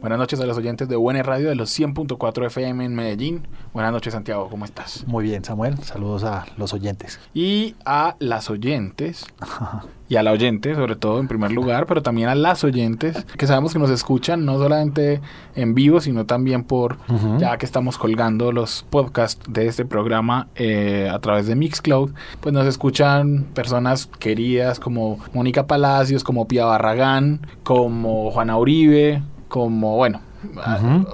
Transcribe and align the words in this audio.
Buenas 0.00 0.18
noches 0.18 0.40
a 0.40 0.46
los 0.46 0.56
oyentes 0.56 0.88
de 0.88 0.96
UN 0.96 1.22
Radio 1.22 1.50
de 1.50 1.54
los 1.54 1.78
100.4 1.78 2.46
FM 2.46 2.86
en 2.86 2.94
Medellín. 2.94 3.46
Buenas 3.74 3.92
noches, 3.92 4.14
Santiago, 4.14 4.48
¿cómo 4.48 4.64
estás? 4.64 5.04
Muy 5.06 5.24
bien, 5.24 5.44
Samuel. 5.44 5.76
Saludos 5.80 6.24
a 6.24 6.46
los 6.56 6.72
oyentes. 6.72 7.20
Y 7.34 7.74
a 7.84 8.16
las 8.18 8.48
oyentes, 8.48 9.26
y 10.08 10.16
a 10.16 10.22
la 10.22 10.32
oyente, 10.32 10.74
sobre 10.74 10.96
todo 10.96 11.20
en 11.20 11.28
primer 11.28 11.52
lugar, 11.52 11.84
pero 11.84 12.02
también 12.02 12.30
a 12.30 12.34
las 12.34 12.64
oyentes, 12.64 13.26
que 13.36 13.46
sabemos 13.46 13.74
que 13.74 13.78
nos 13.78 13.90
escuchan 13.90 14.46
no 14.46 14.56
solamente 14.56 15.20
en 15.54 15.74
vivo, 15.74 16.00
sino 16.00 16.24
también 16.24 16.64
por, 16.64 16.96
ya 17.36 17.58
que 17.58 17.66
estamos 17.66 17.98
colgando 17.98 18.52
los 18.52 18.86
podcasts 18.88 19.42
de 19.52 19.66
este 19.66 19.84
programa 19.84 20.48
eh, 20.54 21.10
a 21.12 21.18
través 21.18 21.46
de 21.46 21.56
Mixcloud, 21.56 22.12
pues 22.40 22.54
nos 22.54 22.66
escuchan 22.66 23.44
personas 23.52 24.06
queridas 24.06 24.80
como 24.80 25.18
Mónica 25.34 25.66
Palacios, 25.66 26.24
como 26.24 26.48
Pia 26.48 26.64
Barragán, 26.64 27.46
como 27.64 28.30
Juana 28.30 28.56
Uribe 28.56 29.22
como, 29.50 29.96
bueno, 29.96 30.20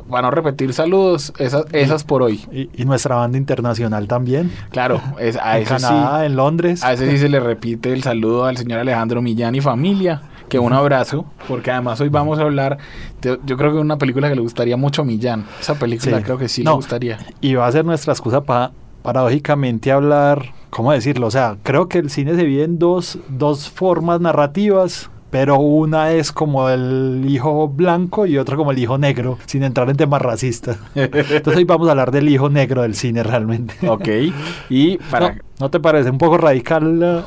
van 0.09 0.25
a 0.25 0.31
repetir 0.31 0.73
saludos, 0.73 1.33
esas, 1.39 1.67
esas 1.73 2.05
por 2.05 2.23
hoy. 2.23 2.41
Y, 2.53 2.84
nuestra 2.84 3.17
banda 3.17 3.37
internacional 3.39 4.06
también. 4.06 4.53
Claro, 4.70 5.01
es, 5.19 5.37
a 5.37 5.56
en 5.56 5.62
ese 5.62 5.75
Canadá, 5.75 6.20
sí, 6.20 6.27
en 6.27 6.37
Londres. 6.37 6.84
A 6.84 6.93
ese 6.93 7.11
sí 7.11 7.19
se 7.19 7.28
le 7.28 7.41
repite 7.41 7.93
el 7.93 8.05
saludo 8.05 8.45
al 8.45 8.56
señor 8.56 8.78
Alejandro 8.78 9.20
Millán 9.20 9.55
y 9.56 9.61
familia. 9.61 10.23
Que 10.48 10.61
un 10.61 10.73
abrazo, 10.73 11.27
porque 11.48 11.73
además 11.73 12.01
hoy 12.01 12.09
vamos 12.09 12.39
a 12.39 12.43
hablar, 12.43 12.78
de, 13.20 13.41
yo 13.45 13.56
creo 13.56 13.73
que 13.73 13.78
una 13.78 13.98
película 13.98 14.28
que 14.28 14.37
le 14.37 14.43
gustaría 14.43 14.77
mucho 14.77 15.03
a 15.03 15.05
Millán. 15.05 15.45
Esa 15.59 15.75
película 15.75 16.23
creo 16.23 16.39
que 16.39 16.48
sí 16.48 16.62
le 16.62 16.71
gustaría. 16.71 17.19
Y 17.41 17.55
va 17.55 17.67
a 17.67 17.73
ser 17.73 17.84
nuestra 17.84 18.12
excusa 18.12 18.43
para, 18.43 18.71
paradójicamente, 19.03 19.91
hablar, 19.91 20.53
¿cómo 20.71 20.93
decirlo? 20.93 21.27
O 21.27 21.31
sea, 21.33 21.56
creo 21.65 21.89
que 21.89 21.98
el 21.98 22.11
cine 22.11 22.37
se 22.37 22.43
divide 22.43 22.62
en 22.62 22.78
dos, 22.78 23.19
dos 23.28 23.69
formas 23.69 24.21
narrativas 24.21 25.11
pero 25.39 25.59
una 25.59 26.12
es 26.12 26.33
como 26.33 26.70
el 26.70 27.23
hijo 27.29 27.69
blanco 27.69 28.25
y 28.25 28.39
otra 28.39 28.56
como 28.56 28.70
el 28.70 28.79
hijo 28.79 28.97
negro, 28.97 29.37
sin 29.45 29.65
entrar 29.65 29.91
en 29.91 29.97
temas 29.98 30.23
racistas. 30.23 30.78
Entonces 30.95 31.56
hoy 31.56 31.65
vamos 31.65 31.89
a 31.89 31.91
hablar 31.91 32.11
del 32.11 32.31
hijo 32.31 32.48
negro 32.48 32.81
del 32.81 32.95
cine 32.95 33.23
realmente. 33.23 33.75
Ok, 33.87 34.09
y 34.70 34.97
para... 34.97 35.37
¿No 35.56 35.56
te 35.71 35.81
parece 35.81 36.11
un 36.11 36.19
poco 36.19 36.37
radical? 36.37 36.99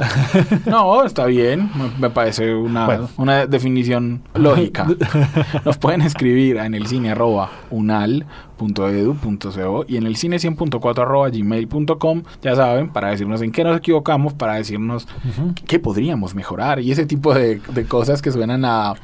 no, 0.66 1.04
está 1.04 1.26
bien. 1.26 1.72
Me 2.00 2.12
parece 2.12 2.54
una, 2.54 3.08
una 3.18 3.48
definición 3.48 4.22
lógica. 4.36 4.86
Nos 5.66 5.78
pueden 5.78 6.02
escribir 6.02 6.58
en 6.58 6.76
el 6.76 6.88
cine 6.88 7.12
arroba 7.12 7.50
unal.edu.co 7.72 9.86
y 9.88 9.98
en 9.98 10.06
el 10.06 10.16
cine 10.16 10.38
100.4 10.38 11.02
arroba 11.02 11.30
gmail.com, 11.30 12.24
ya 12.42 12.56
saben, 12.56 12.90
para 12.90 13.10
decirnos 13.10 13.42
en 13.42 13.52
qué 13.52 13.64
nos 13.64 13.78
equivocamos, 13.78 14.34
para 14.34 14.56
decirnos 14.56 15.08
qué 15.66 15.80
podríamos 15.80 16.36
mejorar 16.36 16.80
y 16.80 16.92
ese 16.92 17.06
tipo 17.06 17.34
de, 17.34 17.62
cosas 17.88 18.22
que 18.22 18.32
suenan 18.32 18.66
a, 18.66 18.96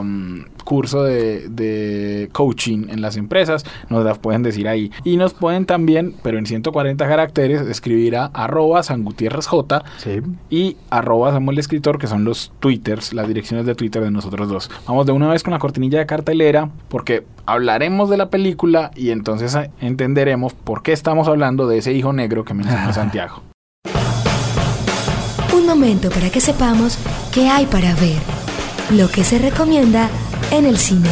um, 0.00 0.44
curso 0.64 1.04
de, 1.04 1.48
de, 1.48 2.28
coaching 2.32 2.88
en 2.88 3.00
las 3.00 3.16
empresas, 3.16 3.64
nos 3.88 4.04
las 4.04 4.18
pueden 4.18 4.42
decir 4.42 4.68
ahí. 4.68 4.90
Y 5.04 5.16
nos 5.16 5.34
pueden 5.34 5.66
también, 5.66 6.14
pero 6.22 6.38
en 6.38 6.46
140 6.46 7.06
caracteres, 7.06 7.62
escribir 7.62 8.16
a 8.16 8.26
arroba 8.26 8.82
San 8.82 9.04
J 9.04 9.84
y 10.50 10.76
arroba 10.90 11.32
Samuel 11.32 11.58
Escritor, 11.58 11.98
que 11.98 12.06
son 12.06 12.24
los 12.24 12.52
twitters, 12.60 13.12
las 13.12 13.28
direcciones 13.28 13.66
de 13.66 13.74
Twitter 13.74 14.02
de 14.02 14.10
nosotros 14.10 14.48
dos. 14.48 14.70
Vamos 14.86 15.06
de 15.06 15.12
una 15.12 15.28
vez 15.28 15.42
con 15.42 15.52
la 15.52 15.58
cortinilla 15.58 15.98
de 15.98 16.06
cartelera, 16.06 16.70
porque 16.88 17.24
hablaremos 17.46 18.10
de 18.10 18.16
la 18.16 18.30
película 18.30 18.90
y 18.94 19.10
entonces 19.10 19.56
entenderemos 19.80 20.54
por 20.54 20.82
qué 20.82 20.92
estamos 20.92 21.28
hablando 21.28 21.66
de 21.66 21.78
ese 21.78 21.92
hijo 21.92 22.12
negro 22.12 22.44
que 22.44 22.54
menciona 22.54 22.92
Santiago. 22.92 23.42
Un 25.52 25.66
momento 25.66 26.10
para 26.10 26.30
que 26.30 26.40
sepamos 26.40 26.98
qué 27.32 27.48
hay 27.48 27.66
para 27.66 27.94
ver, 27.94 28.18
lo 28.90 29.08
que 29.08 29.24
se 29.24 29.38
recomienda 29.38 30.08
en 30.50 30.66
el 30.66 30.76
cine. 30.76 31.08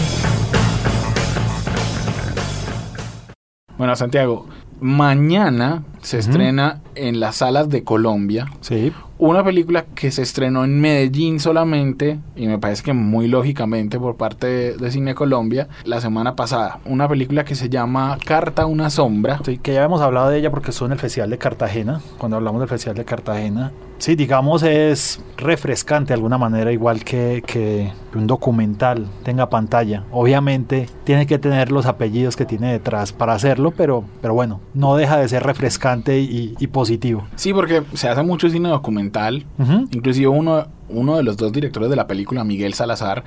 Bueno, 3.79 3.97
Santiago, 3.97 4.47
mañana 4.81 5.83
se 6.03 6.19
estrena 6.19 6.81
en 6.95 7.21
las 7.21 7.37
salas 7.37 7.69
de 7.69 7.85
Colombia. 7.85 8.47
Sí. 8.61 8.93
Una 9.19 9.45
película 9.45 9.85
que 9.95 10.11
se 10.11 10.23
estrenó 10.23 10.65
en 10.65 10.81
Medellín 10.81 11.39
solamente, 11.39 12.19
y 12.35 12.49
me 12.49 12.59
parece 12.59 12.83
que 12.83 12.93
muy 12.93 13.29
lógicamente 13.29 13.99
por 14.01 14.17
parte 14.17 14.77
de, 14.77 14.91
Cine 14.91 15.15
Colombia, 15.15 15.69
la 15.85 16.01
semana 16.01 16.35
pasada. 16.35 16.81
Una 16.85 17.09
película 17.09 17.45
que 17.45 17.55
se 17.55 17.69
llama 17.69 18.19
Carta 18.25 18.63
a 18.63 18.67
una 18.67 18.91
sombra. 18.91 19.41
Sí, 19.45 19.59
que 19.59 19.75
ya 19.75 19.85
hemos 19.85 20.01
hablado 20.01 20.29
de 20.29 20.39
ella 20.39 20.51
porque 20.51 20.71
estuvo 20.71 20.87
en 20.87 20.93
el 20.93 20.99
Festival 20.99 21.31
de 21.31 21.39
Cartagena, 21.39 22.01
cuando 22.19 22.37
hablamos 22.37 22.61
del 22.61 22.69
Festival 22.69 22.97
de 22.97 23.05
Cartagena. 23.05 23.73
Sí, 23.99 24.17
digamos 24.17 24.65
es 24.65 25.23
refrescante 25.37 26.09
de 26.09 26.15
alguna 26.15 26.37
manera, 26.37 26.73
igual 26.73 27.05
que, 27.05 27.45
que 27.47 27.93
un 28.17 28.27
documental 28.27 29.07
tenga 29.23 29.49
pantalla. 29.49 30.03
Obviamente 30.11 30.89
tiene 31.05 31.29
que 31.29 31.39
tener 31.39 31.71
los 31.71 31.87
apellidos 31.87 32.35
que 32.35 32.45
tiene 32.45 32.73
detrás 32.73 33.13
para 33.13 33.35
hacerlo, 33.35 33.73
pero, 33.77 34.03
pero 34.21 34.35
bueno, 34.35 34.61
no 34.75 34.97
deja 34.97 35.19
de 35.19 35.29
ser 35.29 35.45
refrescante 35.45 35.92
y, 35.99 36.67
positivo. 36.69 37.27
Sí, 37.37 37.53
porque 37.53 37.83
se 37.95 38.09
hace 38.09 38.23
mucho 38.23 38.49
cine 38.49 38.69
documental. 38.69 39.45
Inclusive 39.91 40.29
uno, 40.29 40.67
uno 40.89 41.17
de 41.17 41.23
los 41.23 41.37
dos 41.37 41.53
directores 41.53 41.91
de 41.91 41.97
la 41.97 42.07
película, 42.07 42.45
Miguel 42.45 42.75
Salazar, 42.75 43.25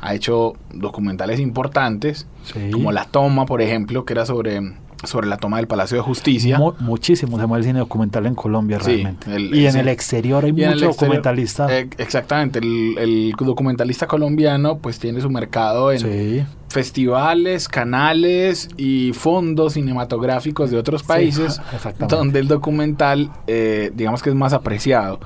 ha 0.00 0.14
hecho 0.14 0.54
documentales 0.72 1.40
importantes, 1.40 2.26
como 2.72 2.92
La 2.92 3.04
Toma, 3.04 3.46
por 3.46 3.62
ejemplo, 3.62 4.04
que 4.04 4.12
era 4.12 4.26
sobre 4.26 4.60
sobre 5.04 5.26
la 5.26 5.36
toma 5.36 5.56
del 5.56 5.66
Palacio 5.66 5.96
de 5.96 6.02
Justicia. 6.02 6.58
muchísimo 6.78 7.38
se 7.38 7.46
mueve 7.46 7.62
el 7.62 7.64
cine 7.66 7.78
documental 7.80 8.26
en 8.26 8.34
Colombia 8.34 8.78
realmente. 8.78 9.40
y 9.52 9.66
en 9.66 9.76
el 9.76 9.88
exterior 9.88 10.44
hay 10.44 10.52
mucho 10.52 10.86
documentalista. 10.86 11.66
Eh, 11.76 11.88
exactamente, 11.98 12.60
el, 12.60 13.34
documentalista 13.38 14.06
colombiano 14.06 14.78
pues 14.78 14.98
tiene 14.98 15.20
su 15.20 15.30
mercado 15.30 15.92
en 15.92 16.46
festivales, 16.72 17.68
canales 17.68 18.68
y 18.76 19.12
fondos 19.12 19.74
cinematográficos 19.74 20.70
de 20.70 20.78
otros 20.78 21.02
países 21.02 21.60
donde 22.08 22.40
el 22.40 22.48
documental 22.48 23.30
eh, 23.46 23.92
digamos 23.94 24.22
que 24.22 24.30
es 24.30 24.36
más 24.36 24.52
apreciado. 24.52 25.20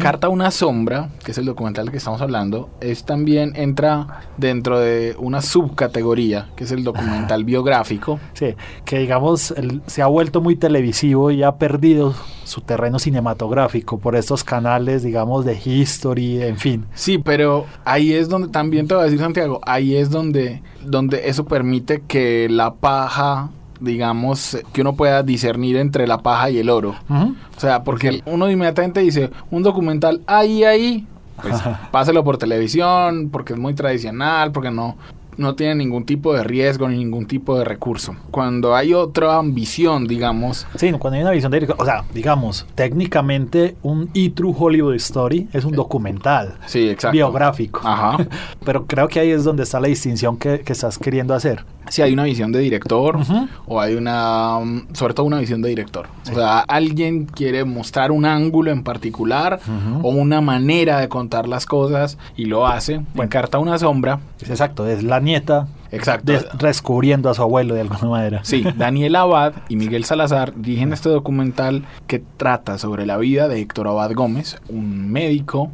Carta 0.00 0.28
una 0.28 0.50
sombra, 0.50 1.08
que 1.24 1.30
es 1.30 1.38
el 1.38 1.44
documental 1.44 1.84
del 1.84 1.92
que 1.92 1.98
estamos 1.98 2.20
hablando, 2.20 2.68
es 2.80 3.04
también 3.04 3.52
entra 3.54 4.22
dentro 4.36 4.80
de 4.80 5.14
una 5.18 5.40
subcategoría, 5.40 6.48
que 6.56 6.64
es 6.64 6.72
el 6.72 6.82
documental 6.82 7.44
biográfico. 7.44 8.18
Sí, 8.32 8.56
que 8.84 8.98
digamos 8.98 9.54
se 9.86 10.02
ha 10.02 10.06
vuelto 10.06 10.40
muy 10.40 10.56
televisivo 10.56 11.30
y 11.30 11.44
ha 11.44 11.58
perdido 11.58 12.14
su 12.42 12.60
terreno 12.60 12.98
cinematográfico 12.98 13.98
por 13.98 14.16
estos 14.16 14.42
canales, 14.42 15.02
digamos, 15.04 15.44
de 15.44 15.56
history, 15.64 16.42
en 16.42 16.56
fin. 16.56 16.86
Sí, 16.94 17.18
pero 17.18 17.66
ahí 17.84 18.12
es 18.12 18.28
donde 18.28 18.48
también 18.48 18.88
te 18.88 18.94
voy 18.94 19.02
a 19.02 19.04
decir 19.04 19.20
Santiago, 19.20 19.60
ahí 19.64 19.96
es 19.96 20.10
donde 20.10 20.60
donde 20.84 21.28
eso 21.28 21.44
permite 21.44 22.02
que 22.06 22.48
la 22.48 22.74
paja 22.74 23.50
digamos, 23.80 24.58
que 24.72 24.80
uno 24.80 24.94
pueda 24.94 25.22
discernir 25.22 25.76
entre 25.76 26.06
la 26.06 26.18
paja 26.18 26.50
y 26.50 26.58
el 26.58 26.68
oro. 26.70 26.96
O 27.08 27.60
sea, 27.60 27.84
porque 27.84 28.22
uno 28.26 28.50
inmediatamente 28.50 29.00
dice, 29.00 29.30
un 29.50 29.62
documental 29.62 30.20
ahí, 30.26 30.64
ahí, 30.64 31.06
pues 31.40 31.54
páselo 31.90 32.24
por 32.24 32.38
televisión, 32.38 33.28
porque 33.30 33.52
es 33.52 33.58
muy 33.58 33.74
tradicional, 33.74 34.52
porque 34.52 34.70
no, 34.70 34.96
no 35.38 35.54
tiene 35.54 35.76
ningún 35.76 36.04
tipo 36.04 36.34
de 36.34 36.44
riesgo 36.44 36.88
ni 36.88 36.98
ningún 36.98 37.26
tipo 37.26 37.58
de 37.58 37.64
recurso. 37.64 38.14
Cuando 38.30 38.74
hay 38.74 38.92
otra 38.92 39.36
ambición, 39.36 40.06
digamos. 40.06 40.66
Sí, 40.76 40.92
cuando 40.92 41.16
hay 41.16 41.22
una 41.22 41.30
visión 41.30 41.50
de. 41.52 41.74
O 41.78 41.84
sea, 41.84 42.04
digamos, 42.12 42.66
técnicamente 42.74 43.76
un 43.82 44.10
E-True 44.14 44.54
Hollywood 44.56 44.94
Story 44.96 45.48
es 45.52 45.64
un 45.64 45.72
documental. 45.72 46.56
Sí, 46.66 46.88
exacto. 46.90 47.14
Biográfico. 47.14 47.80
Ajá. 47.84 48.18
Pero 48.64 48.86
creo 48.86 49.08
que 49.08 49.20
ahí 49.20 49.30
es 49.30 49.44
donde 49.44 49.62
está 49.62 49.80
la 49.80 49.88
distinción 49.88 50.36
que, 50.36 50.60
que 50.60 50.72
estás 50.72 50.98
queriendo 50.98 51.34
hacer. 51.34 51.64
si 51.88 52.02
hay 52.02 52.12
una 52.12 52.24
visión 52.24 52.52
de 52.52 52.58
director 52.58 53.18
o 53.66 53.80
hay 53.80 53.94
una, 53.94 54.58
mm, 54.58 54.88
sobre 54.92 55.14
todo 55.14 55.26
una 55.26 55.38
visión 55.38 55.62
de 55.62 55.68
director. 55.70 56.06
O 56.30 56.34
sea, 56.34 56.60
alguien 56.60 57.24
quiere 57.26 57.64
mostrar 57.64 58.10
un 58.12 58.24
ángulo 58.26 58.70
en 58.70 58.82
particular 58.82 59.60
o 60.02 60.08
una 60.10 60.40
manera 60.40 61.00
de 61.00 61.08
contar 61.08 61.48
las 61.48 61.64
cosas 61.64 62.18
y 62.36 62.44
lo 62.46 62.66
hace. 62.66 63.00
En 63.14 63.28
Carta 63.28 63.58
una 63.58 63.78
sombra. 63.78 64.20
Exacto, 64.40 64.86
es 64.86 65.02
la 65.02 65.20
nieta 65.28 65.68
Exacto. 65.90 66.32
descubriendo 66.58 67.30
a 67.30 67.34
su 67.34 67.42
abuelo 67.42 67.74
de 67.74 67.82
alguna 67.82 68.08
manera. 68.08 68.40
Sí, 68.44 68.64
Daniel 68.76 69.16
Abad 69.16 69.54
y 69.68 69.76
Miguel 69.76 70.04
Salazar 70.04 70.54
dirigen 70.56 70.92
este 70.92 71.08
documental 71.08 71.84
que 72.06 72.22
trata 72.36 72.78
sobre 72.78 73.06
la 73.06 73.16
vida 73.16 73.48
de 73.48 73.60
Héctor 73.60 73.88
Abad 73.88 74.12
Gómez, 74.12 74.58
un 74.68 75.10
médico 75.10 75.70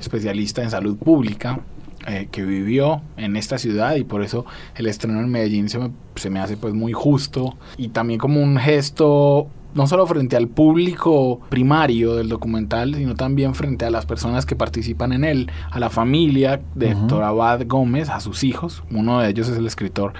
especialista 0.00 0.62
en 0.62 0.70
salud 0.70 0.96
pública, 0.96 1.60
eh, 2.06 2.28
que 2.30 2.42
vivió 2.42 3.00
en 3.16 3.36
esta 3.36 3.58
ciudad 3.58 3.94
y 3.94 4.04
por 4.04 4.22
eso 4.22 4.44
el 4.74 4.86
estreno 4.86 5.20
en 5.20 5.28
Medellín 5.28 5.68
se 5.68 5.78
me, 5.78 5.90
se 6.16 6.30
me 6.30 6.40
hace 6.40 6.56
pues 6.56 6.74
muy 6.74 6.92
justo 6.92 7.56
y 7.76 7.88
también 7.88 8.18
como 8.18 8.42
un 8.42 8.56
gesto 8.56 9.46
no 9.74 9.86
solo 9.86 10.06
frente 10.06 10.36
al 10.36 10.48
público 10.48 11.40
primario 11.48 12.14
del 12.14 12.28
documental, 12.28 12.94
sino 12.94 13.14
también 13.14 13.54
frente 13.54 13.84
a 13.84 13.90
las 13.90 14.06
personas 14.06 14.46
que 14.46 14.56
participan 14.56 15.12
en 15.12 15.24
él, 15.24 15.50
a 15.70 15.78
la 15.78 15.90
familia 15.90 16.60
de 16.74 16.90
Héctor 16.90 17.22
Abad 17.22 17.62
Gómez, 17.66 18.08
a 18.08 18.20
sus 18.20 18.44
hijos. 18.44 18.82
Uno 18.90 19.20
de 19.20 19.30
ellos 19.30 19.48
es 19.48 19.56
el 19.56 19.66
escritor 19.66 20.12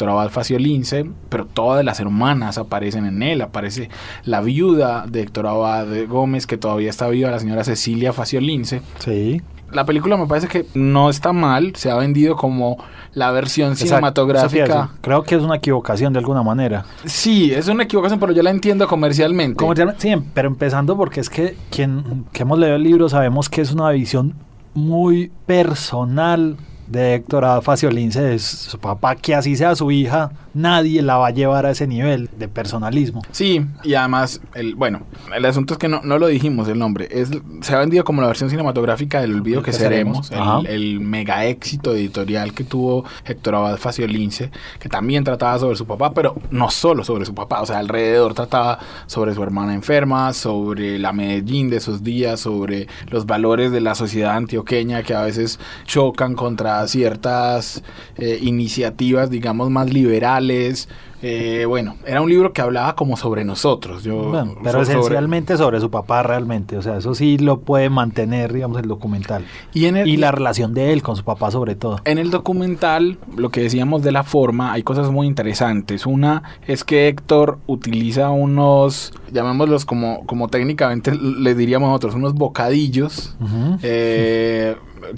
Héctor 0.00 0.16
Abad 0.16 0.30
Faciolince, 0.30 1.10
pero 1.28 1.44
todas 1.44 1.84
las 1.84 2.00
hermanas 2.00 2.56
aparecen 2.56 3.04
en 3.04 3.22
él. 3.22 3.42
Aparece 3.42 3.90
la 4.24 4.40
viuda 4.40 5.04
de 5.06 5.20
Héctor 5.20 5.46
Abad 5.46 5.86
Gómez, 6.08 6.46
que 6.46 6.56
todavía 6.56 6.88
está 6.88 7.06
viva, 7.08 7.30
la 7.30 7.38
señora 7.38 7.64
Cecilia 7.64 8.14
Faciolince. 8.14 8.80
Sí 8.98 9.42
la 9.72 9.84
película 9.84 10.16
me 10.16 10.26
parece 10.26 10.48
que 10.48 10.66
no 10.74 11.10
está 11.10 11.32
mal, 11.32 11.76
se 11.76 11.92
ha 11.92 11.94
vendido 11.94 12.34
como 12.34 12.76
la 13.12 13.30
versión 13.30 13.76
cinematográfica. 13.76 14.90
creo 15.00 15.22
que 15.22 15.36
es 15.36 15.42
una 15.42 15.56
equivocación 15.56 16.12
de 16.12 16.18
alguna 16.18 16.42
manera. 16.42 16.86
Sí, 17.04 17.52
es 17.52 17.68
una 17.68 17.84
equivocación, 17.84 18.18
pero 18.18 18.32
yo 18.32 18.42
la 18.42 18.50
entiendo 18.50 18.88
comercialmente. 18.88 19.64
sí, 19.98 20.16
pero 20.34 20.48
empezando 20.48 20.96
porque 20.96 21.20
es 21.20 21.30
que 21.30 21.56
quien 21.70 22.24
que 22.32 22.42
hemos 22.42 22.58
leído 22.58 22.74
el 22.74 22.82
libro 22.82 23.08
sabemos 23.08 23.48
que 23.48 23.60
es 23.60 23.70
una 23.70 23.90
visión 23.90 24.34
muy 24.74 25.30
personal 25.46 26.56
de 26.90 27.14
Héctor 27.14 27.44
A. 27.44 27.62
Faciolince, 27.62 28.20
de 28.20 28.38
su 28.38 28.78
papá, 28.78 29.14
que 29.14 29.34
así 29.34 29.56
sea 29.56 29.76
su 29.76 29.90
hija, 29.90 30.32
nadie 30.54 31.02
la 31.02 31.16
va 31.16 31.28
a 31.28 31.30
llevar 31.30 31.64
a 31.66 31.70
ese 31.70 31.86
nivel 31.86 32.28
de 32.36 32.48
personalismo. 32.48 33.22
Sí, 33.30 33.64
y 33.84 33.94
además, 33.94 34.40
el, 34.54 34.74
bueno, 34.74 35.02
el 35.34 35.44
asunto 35.44 35.74
es 35.74 35.78
que 35.78 35.88
no, 35.88 36.00
no 36.02 36.18
lo 36.18 36.26
dijimos 36.26 36.68
el 36.68 36.78
nombre, 36.78 37.08
es, 37.10 37.30
se 37.60 37.74
ha 37.74 37.78
vendido 37.78 38.02
como 38.02 38.20
la 38.20 38.26
versión 38.26 38.50
cinematográfica 38.50 39.20
del 39.20 39.34
Olvido 39.34 39.62
que, 39.62 39.72
seremos, 39.72 40.30
el, 40.66 41.00
mega 41.00 41.44
éxito 41.44 41.94
editorial 41.94 42.52
que 42.52 42.64
tuvo 42.64 43.04
Héctor 43.24 43.54
Abad 43.54 43.76
Faciolince, 43.76 44.50
que 44.80 44.88
también 44.88 45.22
trataba 45.22 45.58
sobre 45.58 45.76
su 45.76 45.86
papá, 45.86 46.12
pero 46.12 46.34
no 46.50 46.70
solo 46.70 47.04
sobre 47.04 47.24
su 47.24 47.34
papá, 47.34 47.62
o 47.62 47.66
sea, 47.66 47.78
alrededor 47.78 48.34
trataba 48.34 48.80
sobre 49.06 49.34
su 49.34 49.42
hermana 49.42 49.74
enferma, 49.74 50.32
sobre 50.32 50.98
la 50.98 51.12
Medellín 51.12 51.70
de 51.70 51.76
esos 51.76 52.02
días, 52.02 52.40
sobre 52.40 52.88
los 53.08 53.26
valores 53.26 53.70
de 53.70 53.80
la 53.80 53.94
sociedad 53.94 54.36
antioqueña 54.36 55.04
que 55.04 55.14
a 55.14 55.22
veces 55.22 55.60
chocan 55.84 56.34
contra 56.34 56.79
ciertas 56.88 57.82
eh, 58.16 58.38
iniciativas, 58.40 59.30
digamos, 59.30 59.70
más 59.70 59.92
liberales. 59.92 60.88
Eh, 61.22 61.64
bueno, 61.66 61.96
era 62.06 62.20
un 62.22 62.30
libro 62.30 62.52
que 62.52 62.62
hablaba 62.62 62.94
como 62.94 63.16
sobre 63.16 63.44
nosotros. 63.44 64.02
Yo, 64.02 64.32
pero 64.62 64.82
esencialmente 64.82 65.56
sobre... 65.56 65.80
su 65.80 65.90
papá 65.90 66.22
realmente. 66.22 66.76
O 66.76 66.82
sea, 66.82 66.96
eso 66.96 67.14
sí 67.14 67.38
lo 67.38 67.60
puede 67.60 67.90
mantener, 67.90 68.52
digamos, 68.52 68.78
el 68.80 68.88
documental. 68.88 69.44
Y, 69.72 69.86
en 69.86 69.96
y 70.06 70.16
la 70.16 70.32
relación 70.32 70.74
de 70.74 70.92
él 70.92 71.02
con 71.02 71.16
su 71.16 71.24
papá 71.24 71.50
sobre 71.50 71.74
todo. 71.74 72.00
En 72.04 72.18
el 72.18 72.30
documental, 72.30 73.18
lo 73.36 73.50
que 73.50 73.60
decíamos 73.60 74.02
de 74.02 74.12
la 74.12 74.22
forma, 74.22 74.72
hay 74.72 74.82
cosas 74.82 75.10
muy 75.10 75.26
interesantes. 75.26 76.06
Una 76.06 76.42
es 76.66 76.84
que 76.84 77.08
Héctor 77.08 77.58
utiliza 77.66 78.30
unos, 78.30 79.12
llamémoslos 79.32 79.84
como, 79.84 80.24
como 80.26 80.48
técnicamente 80.48 81.14
le 81.14 81.54
diríamos 81.54 81.88
nosotros, 81.88 82.14
unos 82.14 82.34
bocadillos 82.34 83.36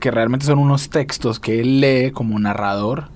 que 0.00 0.10
realmente 0.10 0.46
son 0.46 0.58
unos 0.58 0.90
textos 0.90 1.40
que 1.40 1.60
él 1.60 1.80
lee 1.80 2.10
como 2.12 2.38
narrador, 2.38 3.08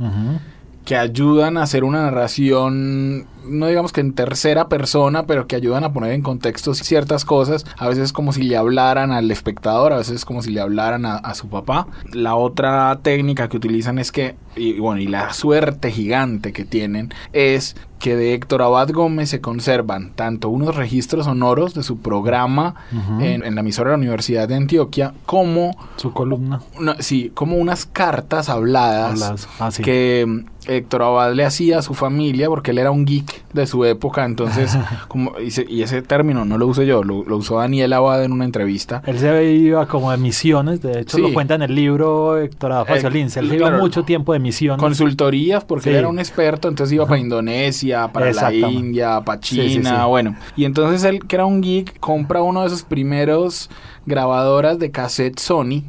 que 0.87 0.97
ayudan 0.97 1.59
a 1.59 1.65
hacer 1.65 1.85
una 1.85 2.03
narración 2.03 3.27
no 3.49 3.67
digamos 3.67 3.93
que 3.93 4.01
en 4.01 4.13
tercera 4.13 4.69
persona, 4.69 5.27
pero 5.27 5.47
que 5.47 5.57
ayudan 5.57 5.85
a 5.85 5.93
poner 5.93 6.13
en 6.13 6.23
contexto 6.23 6.75
ciertas 6.75 7.25
cosas. 7.25 7.65
A 7.79 7.89
veces 7.89 8.13
como 8.13 8.33
si 8.33 8.43
le 8.43 8.57
hablaran 8.57 9.13
al 9.13 9.31
espectador, 9.31 9.93
a 9.93 9.99
veces 9.99 10.25
como 10.25 10.43
si 10.43 10.51
le 10.51 10.61
hablaran 10.61 11.07
a, 11.07 11.35
su 11.35 11.49
papá. 11.49 11.87
La 12.13 12.35
otra 12.35 12.99
técnica 13.03 13.49
que 13.49 13.57
utilizan 13.57 13.99
es 13.99 14.13
que, 14.13 14.37
y 14.55 14.79
bueno, 14.79 15.01
y 15.01 15.07
la 15.07 15.33
suerte 15.33 15.91
gigante 15.91 16.53
que 16.53 16.65
tienen 16.65 17.13
es 17.33 17.77
que 17.99 18.17
de 18.17 18.35
Héctor 18.35 18.63
Abad 18.63 18.91
Gómez 18.91 19.31
se 19.31 19.41
conservan 19.41 20.13
tanto 20.15 20.49
unos 20.49 20.77
registros 20.77 21.25
sonoros 21.25 21.75
de 21.75 21.83
su 21.83 21.99
programa 21.99 22.75
en, 23.21 23.55
la 23.55 23.61
emisora 23.61 23.91
de 23.91 23.97
la 23.97 23.99
Universidad 23.99 24.49
de 24.49 24.55
Antioquia 24.55 25.15
como 25.25 25.77
su 25.97 26.13
columna. 26.13 26.61
sí, 26.99 27.31
como 27.35 27.57
unas 27.57 27.87
cartas 27.87 28.49
habladas, 28.49 29.49
ah, 29.59 29.71
que 29.83 30.45
Héctor 30.67 31.03
Abad 31.03 31.35
le 31.35 31.45
hacía 31.45 31.79
a 31.79 31.83
su 31.83 31.95
familia 31.95 32.49
porque 32.49 32.73
él 32.73 32.79
era 32.79 32.91
un 32.91 33.07
geek 33.07 33.36
de 33.53 33.67
su 33.67 33.85
época, 33.85 34.25
entonces, 34.25 34.77
como, 35.09 35.33
y, 35.39 35.83
ese 35.83 36.03
término 36.03 36.45
no 36.45 36.59
lo 36.59 36.67
usé 36.67 36.87
yo, 36.87 37.03
lo, 37.03 37.19
usó 37.37 37.59
Daniel 37.59 37.93
Abad 37.93 38.25
en 38.25 38.33
una 38.33 38.45
entrevista. 38.45 39.03
Él 39.07 39.19
se 39.19 39.45
iba 39.45 39.87
como 39.87 40.11
de 40.11 40.17
misiones, 40.17 40.83
de 40.83 41.01
hecho 41.01 41.19
lo 41.19 41.33
cuenta 41.33 41.55
en 41.55 41.63
el 41.63 41.75
libro 41.75 42.39
Héctor 42.39 42.87
Faciolín, 42.87 43.29
él 43.37 43.51
lleva 43.51 43.71
mucho 43.73 44.05
tiempo 44.05 44.33
de 44.33 44.39
misiones. 44.39 44.81
Consultorías, 44.81 45.65
porque 45.65 45.91
él 45.91 45.97
era 45.97 46.09
un 46.09 46.19
experto, 46.19 46.69
entonces 46.69 46.95
iba 46.95 47.07
para 47.07 47.21
Indonesia, 47.21 48.09
para 48.13 48.33
la 48.33 48.53
India, 48.53 49.21
para 49.23 49.41
China, 49.41 50.07
bueno. 50.07 50.37
Y 50.57 50.65
entonces 50.65 51.05
él, 51.05 51.21
que 51.27 51.37
era 51.37 51.47
un 51.47 51.61
geek, 51.61 51.99
compra 52.01 52.43
uno 52.43 52.63
de 52.63 52.69
esos 52.69 52.83
primeros 52.83 53.71
grabadoras 54.07 54.79
de 54.79 54.91
cassette 54.91 55.39
Sony, 55.39 55.83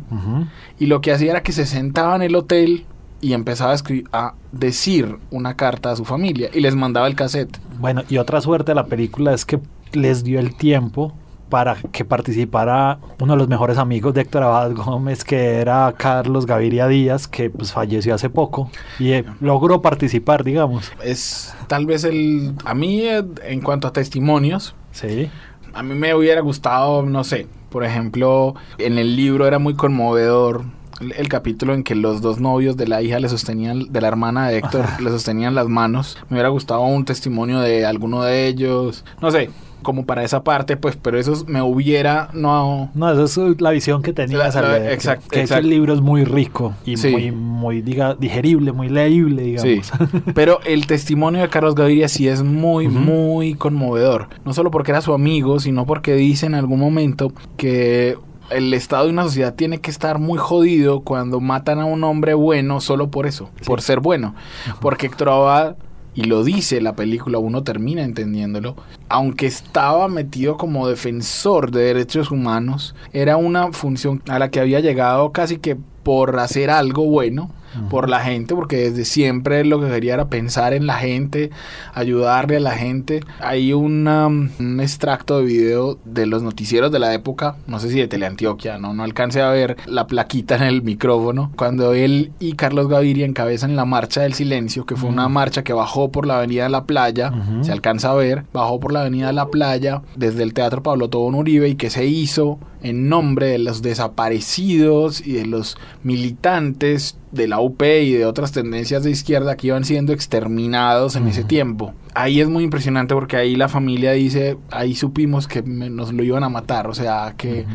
y 0.79 0.85
lo 0.87 1.01
que 1.01 1.11
hacía 1.11 1.31
era 1.31 1.43
que 1.43 1.51
se 1.51 1.65
sentaba 1.65 2.15
en 2.15 2.21
el 2.21 2.35
hotel 2.35 2.85
y 3.21 3.33
empezaba 3.33 3.73
a, 3.73 3.77
a 4.13 4.33
decir 4.51 5.17
una 5.31 5.55
carta 5.55 5.91
a 5.91 5.95
su 5.95 6.05
familia 6.05 6.49
y 6.53 6.61
les 6.61 6.75
mandaba 6.75 7.07
el 7.07 7.15
cassette. 7.15 7.59
Bueno, 7.79 8.03
y 8.09 8.17
otra 8.17 8.41
suerte 8.41 8.71
de 8.71 8.75
la 8.75 8.85
película 8.85 9.33
es 9.33 9.45
que 9.45 9.59
les 9.93 10.23
dio 10.23 10.39
el 10.39 10.55
tiempo 10.55 11.13
para 11.49 11.77
que 11.91 12.03
participara 12.03 12.99
uno 13.19 13.33
de 13.33 13.37
los 13.37 13.47
mejores 13.47 13.77
amigos 13.77 14.13
de 14.13 14.21
Héctor 14.21 14.43
Abad 14.43 14.73
Gómez, 14.73 15.23
que 15.23 15.55
era 15.55 15.93
Carlos 15.97 16.45
Gaviria 16.45 16.87
Díaz, 16.87 17.27
que 17.27 17.49
pues 17.49 17.71
falleció 17.71 18.15
hace 18.15 18.29
poco 18.29 18.69
y 18.99 19.11
eh, 19.13 19.25
logró 19.39 19.81
participar, 19.81 20.43
digamos. 20.43 20.91
Es 21.03 21.55
tal 21.67 21.85
vez 21.85 22.03
el... 22.03 22.53
A 22.65 22.73
mí, 22.73 23.01
eh, 23.01 23.23
en 23.43 23.61
cuanto 23.61 23.87
a 23.87 23.93
testimonios, 23.93 24.75
sí. 24.91 25.29
a 25.73 25.83
mí 25.83 25.95
me 25.95 26.13
hubiera 26.13 26.41
gustado, 26.41 27.03
no 27.03 27.23
sé, 27.23 27.47
por 27.69 27.83
ejemplo, 27.83 28.55
en 28.77 28.97
el 28.97 29.15
libro 29.15 29.47
era 29.47 29.59
muy 29.59 29.75
conmovedor 29.75 30.63
el 30.99 31.29
capítulo 31.29 31.73
en 31.73 31.83
que 31.83 31.95
los 31.95 32.21
dos 32.21 32.39
novios 32.39 32.77
de 32.77 32.87
la 32.87 33.01
hija 33.01 33.19
le 33.19 33.29
sostenían, 33.29 33.91
de 33.91 34.01
la 34.01 34.07
hermana 34.07 34.49
de 34.49 34.57
Héctor, 34.57 34.85
le 35.01 35.09
sostenían 35.09 35.55
las 35.55 35.67
manos. 35.67 36.17
Me 36.29 36.35
hubiera 36.35 36.49
gustado 36.49 36.81
un 36.81 37.05
testimonio 37.05 37.59
de 37.59 37.85
alguno 37.85 38.23
de 38.23 38.47
ellos. 38.47 39.03
No 39.21 39.31
sé, 39.31 39.49
como 39.81 40.05
para 40.05 40.23
esa 40.23 40.43
parte, 40.43 40.75
pues, 40.75 40.97
pero 41.01 41.17
eso 41.19 41.45
me 41.47 41.61
hubiera 41.61 42.29
no. 42.33 42.91
No, 42.93 43.11
esa 43.11 43.47
es 43.47 43.61
la 43.61 43.71
visión 43.71 44.01
que 44.01 44.13
tenía 44.13 44.47
exacto, 44.91 45.29
que, 45.29 45.41
el 45.43 45.69
libro 45.69 45.93
es 45.93 46.01
muy 46.01 46.23
rico 46.23 46.73
y 46.85 46.97
muy, 46.97 47.31
muy 47.31 47.81
diga, 47.81 48.15
digerible, 48.15 48.71
muy 48.71 48.89
leíble, 48.89 49.43
digamos. 49.43 49.87
Sí. 49.87 49.93
pero 50.35 50.59
el 50.65 50.87
testimonio 50.87 51.41
de 51.41 51.49
Carlos 51.49 51.75
Gaviria 51.75 52.07
sí 52.07 52.27
es 52.27 52.43
muy, 52.43 52.87
muy 52.87 53.53
conmovedor. 53.53 54.27
No 54.45 54.53
solo 54.53 54.71
porque 54.71 54.91
era 54.91 55.01
su 55.01 55.13
amigo, 55.13 55.59
sino 55.59 55.85
porque 55.85 56.15
dice 56.15 56.47
en 56.47 56.55
algún 56.55 56.79
momento 56.79 57.31
que 57.55 58.17
el 58.49 58.73
estado 58.73 59.05
de 59.05 59.11
una 59.11 59.23
sociedad 59.23 59.53
tiene 59.53 59.79
que 59.79 59.91
estar 59.91 60.19
muy 60.19 60.37
jodido 60.37 61.01
cuando 61.01 61.39
matan 61.39 61.79
a 61.79 61.85
un 61.85 62.03
hombre 62.03 62.33
bueno 62.33 62.81
solo 62.81 63.09
por 63.09 63.25
eso, 63.25 63.49
por 63.65 63.81
ser 63.81 63.99
bueno. 63.99 64.35
Porque 64.79 65.07
Héctor 65.07 65.29
Abad, 65.29 65.75
y 66.15 66.23
lo 66.23 66.43
dice 66.43 66.81
la 66.81 66.95
película, 66.95 67.37
uno 67.37 67.63
termina 67.63 68.03
entendiéndolo, 68.03 68.75
aunque 69.09 69.45
estaba 69.45 70.07
metido 70.07 70.57
como 70.57 70.87
defensor 70.87 71.71
de 71.71 71.81
derechos 71.83 72.31
humanos, 72.31 72.95
era 73.13 73.37
una 73.37 73.71
función 73.71 74.21
a 74.27 74.39
la 74.39 74.49
que 74.49 74.59
había 74.59 74.79
llegado 74.79 75.31
casi 75.31 75.57
que 75.57 75.77
por 76.03 76.39
hacer 76.39 76.69
algo 76.69 77.05
bueno 77.05 77.51
por 77.89 78.09
la 78.09 78.19
gente, 78.19 78.55
porque 78.55 78.77
desde 78.89 79.05
siempre 79.05 79.63
lo 79.65 79.79
que 79.79 79.87
quería 79.87 80.15
era 80.15 80.29
pensar 80.29 80.73
en 80.73 80.87
la 80.87 80.95
gente, 80.95 81.51
ayudarle 81.93 82.57
a 82.57 82.59
la 82.59 82.71
gente. 82.71 83.21
Hay 83.39 83.73
un 83.73 84.49
extracto 84.81 85.39
de 85.39 85.45
video 85.45 85.99
de 86.05 86.25
los 86.25 86.43
noticieros 86.43 86.91
de 86.91 86.99
la 86.99 87.13
época, 87.13 87.55
no 87.67 87.79
sé 87.79 87.89
si 87.89 87.99
de 87.99 88.07
Teleantioquia, 88.07 88.77
no, 88.77 88.93
no 88.93 89.03
alcancé 89.03 89.41
a 89.41 89.49
ver 89.49 89.77
la 89.85 90.07
plaquita 90.07 90.55
en 90.55 90.63
el 90.63 90.81
micrófono, 90.81 91.51
cuando 91.55 91.93
él 91.93 92.31
y 92.39 92.53
Carlos 92.53 92.87
Gaviria 92.87 93.25
encabezan 93.25 93.75
la 93.75 93.85
Marcha 93.85 94.21
del 94.21 94.33
Silencio, 94.33 94.85
que 94.85 94.95
fue 94.95 95.09
una 95.09 95.27
marcha 95.27 95.63
que 95.63 95.73
bajó 95.73 96.11
por 96.11 96.25
la 96.25 96.37
Avenida 96.37 96.63
de 96.63 96.69
la 96.69 96.85
Playa, 96.85 97.31
se 97.61 97.71
alcanza 97.71 98.11
a 98.11 98.15
ver, 98.15 98.45
bajó 98.53 98.79
por 98.79 98.91
la 98.91 99.01
Avenida 99.01 99.27
de 99.27 99.33
la 99.33 99.47
Playa 99.47 100.01
desde 100.15 100.43
el 100.43 100.53
Teatro 100.53 100.83
Pablo 100.83 101.09
Tobón 101.09 101.35
Uribe 101.35 101.69
y 101.69 101.75
que 101.75 101.89
se 101.89 102.05
hizo 102.05 102.59
en 102.81 103.09
nombre 103.09 103.47
de 103.47 103.59
los 103.59 103.81
desaparecidos 103.81 105.25
y 105.25 105.33
de 105.33 105.45
los 105.45 105.77
militantes 106.03 107.17
de 107.31 107.47
la 107.47 107.59
UP 107.59 107.81
y 107.81 108.13
de 108.13 108.25
otras 108.25 108.51
tendencias 108.51 109.03
de 109.03 109.11
izquierda 109.11 109.57
que 109.57 109.67
iban 109.67 109.83
siendo 109.83 110.13
exterminados 110.13 111.15
en 111.15 111.27
ese 111.27 111.43
tiempo. 111.43 111.93
Ahí 112.13 112.39
es 112.41 112.47
muy 112.47 112.63
impresionante 112.63 113.13
porque 113.13 113.37
ahí 113.37 113.55
la 113.55 113.67
familia 113.69 114.13
dice, 114.13 114.57
ahí 114.71 114.95
supimos 114.95 115.47
que 115.47 115.61
nos 115.61 116.13
lo 116.13 116.23
iban 116.23 116.43
a 116.43 116.49
matar, 116.49 116.87
o 116.87 116.93
sea, 116.93 117.35
que 117.37 117.65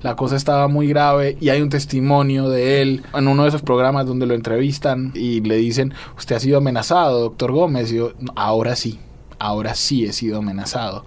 la 0.00 0.16
cosa 0.16 0.36
estaba 0.36 0.66
muy 0.66 0.88
grave 0.88 1.36
y 1.40 1.50
hay 1.50 1.60
un 1.60 1.68
testimonio 1.68 2.48
de 2.48 2.82
él 2.82 3.02
en 3.14 3.28
uno 3.28 3.42
de 3.42 3.50
esos 3.50 3.62
programas 3.62 4.06
donde 4.06 4.26
lo 4.26 4.34
entrevistan 4.34 5.12
y 5.14 5.40
le 5.40 5.56
dicen, 5.56 5.94
usted 6.16 6.36
ha 6.36 6.40
sido 6.40 6.58
amenazado, 6.58 7.20
doctor 7.20 7.52
Gómez, 7.52 7.92
y 7.92 7.96
yo, 7.96 8.12
ahora 8.34 8.74
sí, 8.76 8.98
ahora 9.38 9.74
sí 9.74 10.04
he 10.04 10.12
sido 10.12 10.38
amenazado. 10.38 11.04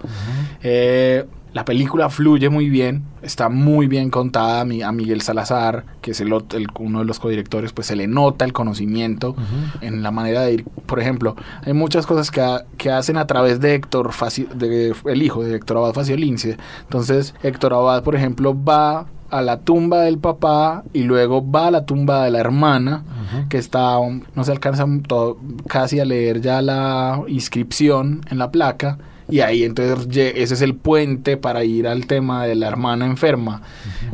eh, 0.63 1.25
la 1.55 1.63
película 1.63 2.09
fluye 2.09 2.49
muy 2.49 2.69
bien, 2.69 3.03
está 3.21 3.47
muy 3.47 3.87
bien 3.87 4.09
contada 4.09 4.59
a, 4.59 4.65
Miguel 4.65 5.21
Salazar, 5.21 5.85
que 6.01 6.11
es 6.11 6.19
el, 6.19 6.33
uno 6.33 6.99
de 6.99 7.05
los 7.05 7.17
codirectores, 7.17 7.71
pues 7.71 7.87
se 7.87 7.95
le 7.95 8.07
nota 8.07 8.43
el 8.43 8.51
conocimiento 8.51 9.37
en 9.79 10.03
la 10.03 10.11
manera 10.11 10.41
de 10.41 10.51
ir. 10.51 10.65
Por 10.85 10.99
ejemplo, 10.99 11.37
hay 11.63 11.71
muchas 11.71 12.05
cosas 12.05 12.29
que, 12.29 12.91
hacen 12.91 13.15
a 13.15 13.25
través 13.25 13.61
de 13.61 13.73
Héctor, 13.73 14.11
de, 14.53 14.93
el 15.05 15.23
hijo 15.23 15.45
de 15.45 15.55
Héctor 15.55 15.77
Abad 15.77 15.93
Faciolince. 15.93 16.57
Entonces, 16.81 17.33
Héctor 17.41 17.73
Abad, 17.73 18.03
por 18.03 18.17
ejemplo, 18.17 18.53
va 18.61 19.05
a 19.29 19.41
la 19.41 19.61
tumba 19.61 20.01
del 20.01 20.17
papá 20.17 20.83
y 20.91 21.03
luego 21.03 21.49
va 21.49 21.67
a 21.67 21.71
la 21.71 21.85
tumba 21.85 22.25
de 22.25 22.31
la 22.31 22.39
hermana, 22.39 23.05
que 23.47 23.59
está, 23.59 23.95
no 24.35 24.43
se 24.43 24.51
alcanza 24.51 24.85
casi 25.69 26.01
a 26.01 26.05
leer 26.05 26.41
ya 26.41 26.61
la 26.61 27.21
inscripción 27.29 28.25
en 28.29 28.39
la 28.39 28.51
placa 28.51 28.97
y 29.29 29.39
ahí 29.39 29.63
entonces 29.63 30.07
ese 30.35 30.53
es 30.53 30.61
el 30.61 30.75
puente 30.75 31.37
para 31.37 31.63
ir 31.63 31.87
al 31.87 32.05
tema 32.05 32.45
de 32.45 32.55
la 32.55 32.67
hermana 32.67 33.05
enferma. 33.05 33.61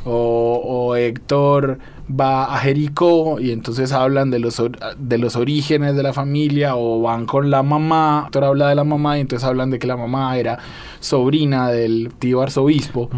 o, 0.06 0.96
Héctor 0.96 1.80
va 2.10 2.54
a 2.54 2.58
Jericó 2.58 3.40
y 3.40 3.52
entonces 3.52 3.94
hablan 3.94 4.32
de 4.32 4.40
los, 4.40 4.62
de 4.98 5.18
los 5.18 5.36
orígenes 5.36 5.96
de 5.96 6.04
la 6.04 6.12
familia 6.14 6.76
o 6.76 7.02
van 7.02 7.26
con 7.26 7.50
la 7.50 7.64
mamá, 7.64 8.24
Héctor 8.26 8.44
habla 8.44 8.70
de 8.70 8.76
la 8.76 8.84
mamá 8.84 9.18
y 9.18 9.22
entonces 9.22 9.48
hablan 9.48 9.70
de 9.70 9.80
que 9.80 9.88
la 9.88 9.98
mamá 9.98 10.38
era 10.38 10.60
sobrina 11.00 11.70
del 11.70 12.12
tío 12.20 12.42
arzobispo. 12.42 13.10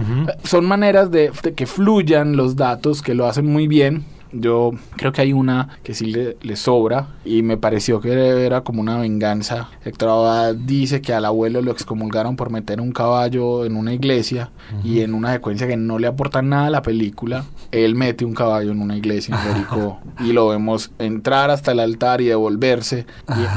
Son 0.43 0.65
maneras 0.65 1.11
de, 1.11 1.31
de 1.41 1.53
que 1.53 1.65
fluyan 1.65 2.35
los 2.35 2.55
datos 2.55 3.01
que 3.01 3.13
lo 3.13 3.25
hacen 3.27 3.45
muy 3.45 3.67
bien 3.67 4.05
yo 4.33 4.71
creo 4.95 5.11
que 5.11 5.21
hay 5.21 5.33
una 5.33 5.69
que 5.83 5.93
sí 5.93 6.13
le, 6.41 6.55
sobra 6.55 7.07
y 7.25 7.41
me 7.41 7.57
pareció 7.57 7.99
que 7.99 8.45
era 8.45 8.61
como 8.61 8.81
una 8.81 8.97
venganza. 8.97 9.69
Héctor 9.85 10.09
Abad 10.09 10.55
dice 10.55 11.01
que 11.01 11.13
al 11.13 11.25
abuelo 11.25 11.61
lo 11.61 11.71
excomulgaron 11.71 12.35
por 12.35 12.49
meter 12.49 12.81
un 12.81 12.91
caballo 12.91 13.65
en 13.65 13.75
una 13.75 13.93
iglesia 13.93 14.51
y 14.83 15.01
en 15.01 15.13
una 15.13 15.33
secuencia 15.33 15.67
que 15.67 15.77
no 15.77 15.99
le 15.99 16.07
aporta 16.07 16.41
nada 16.41 16.67
a 16.67 16.69
la 16.69 16.81
película, 16.81 17.45
él 17.71 17.95
mete 17.95 18.25
un 18.25 18.33
caballo 18.33 18.71
en 18.71 18.81
una 18.81 18.97
iglesia 18.97 19.35
en 19.35 19.53
Jericó 19.53 19.99
y 20.19 20.33
lo 20.33 20.47
vemos 20.47 20.91
entrar 20.99 21.49
hasta 21.49 21.71
el 21.71 21.79
altar 21.79 22.21
y 22.21 22.25
devolverse. 22.25 23.05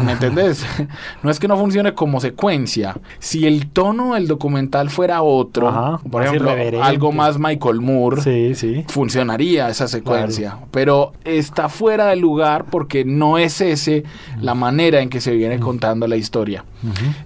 ¿Me 0.04 0.12
entendés? 0.12 0.64
No 1.22 1.30
es 1.30 1.40
que 1.40 1.48
no 1.48 1.56
funcione 1.56 1.94
como 1.94 2.20
secuencia. 2.20 2.96
Si 3.18 3.46
el 3.46 3.70
tono 3.70 4.14
del 4.14 4.28
documental 4.28 4.90
fuera 4.90 5.22
otro, 5.22 6.00
por 6.10 6.22
ejemplo, 6.22 6.50
algo 6.82 7.12
más 7.12 7.38
Michael 7.38 7.80
Moore, 7.80 8.54
funcionaría 8.88 9.68
esa 9.68 9.88
secuencia 9.88 10.58
pero 10.70 11.12
está 11.24 11.68
fuera 11.68 12.06
de 12.06 12.16
lugar 12.16 12.66
porque 12.70 13.04
no 13.04 13.38
es 13.38 13.60
ese 13.60 14.04
la 14.40 14.54
manera 14.54 15.00
en 15.00 15.08
que 15.08 15.20
se 15.20 15.32
viene 15.32 15.58
contando 15.58 16.06
la 16.06 16.16
historia. 16.16 16.64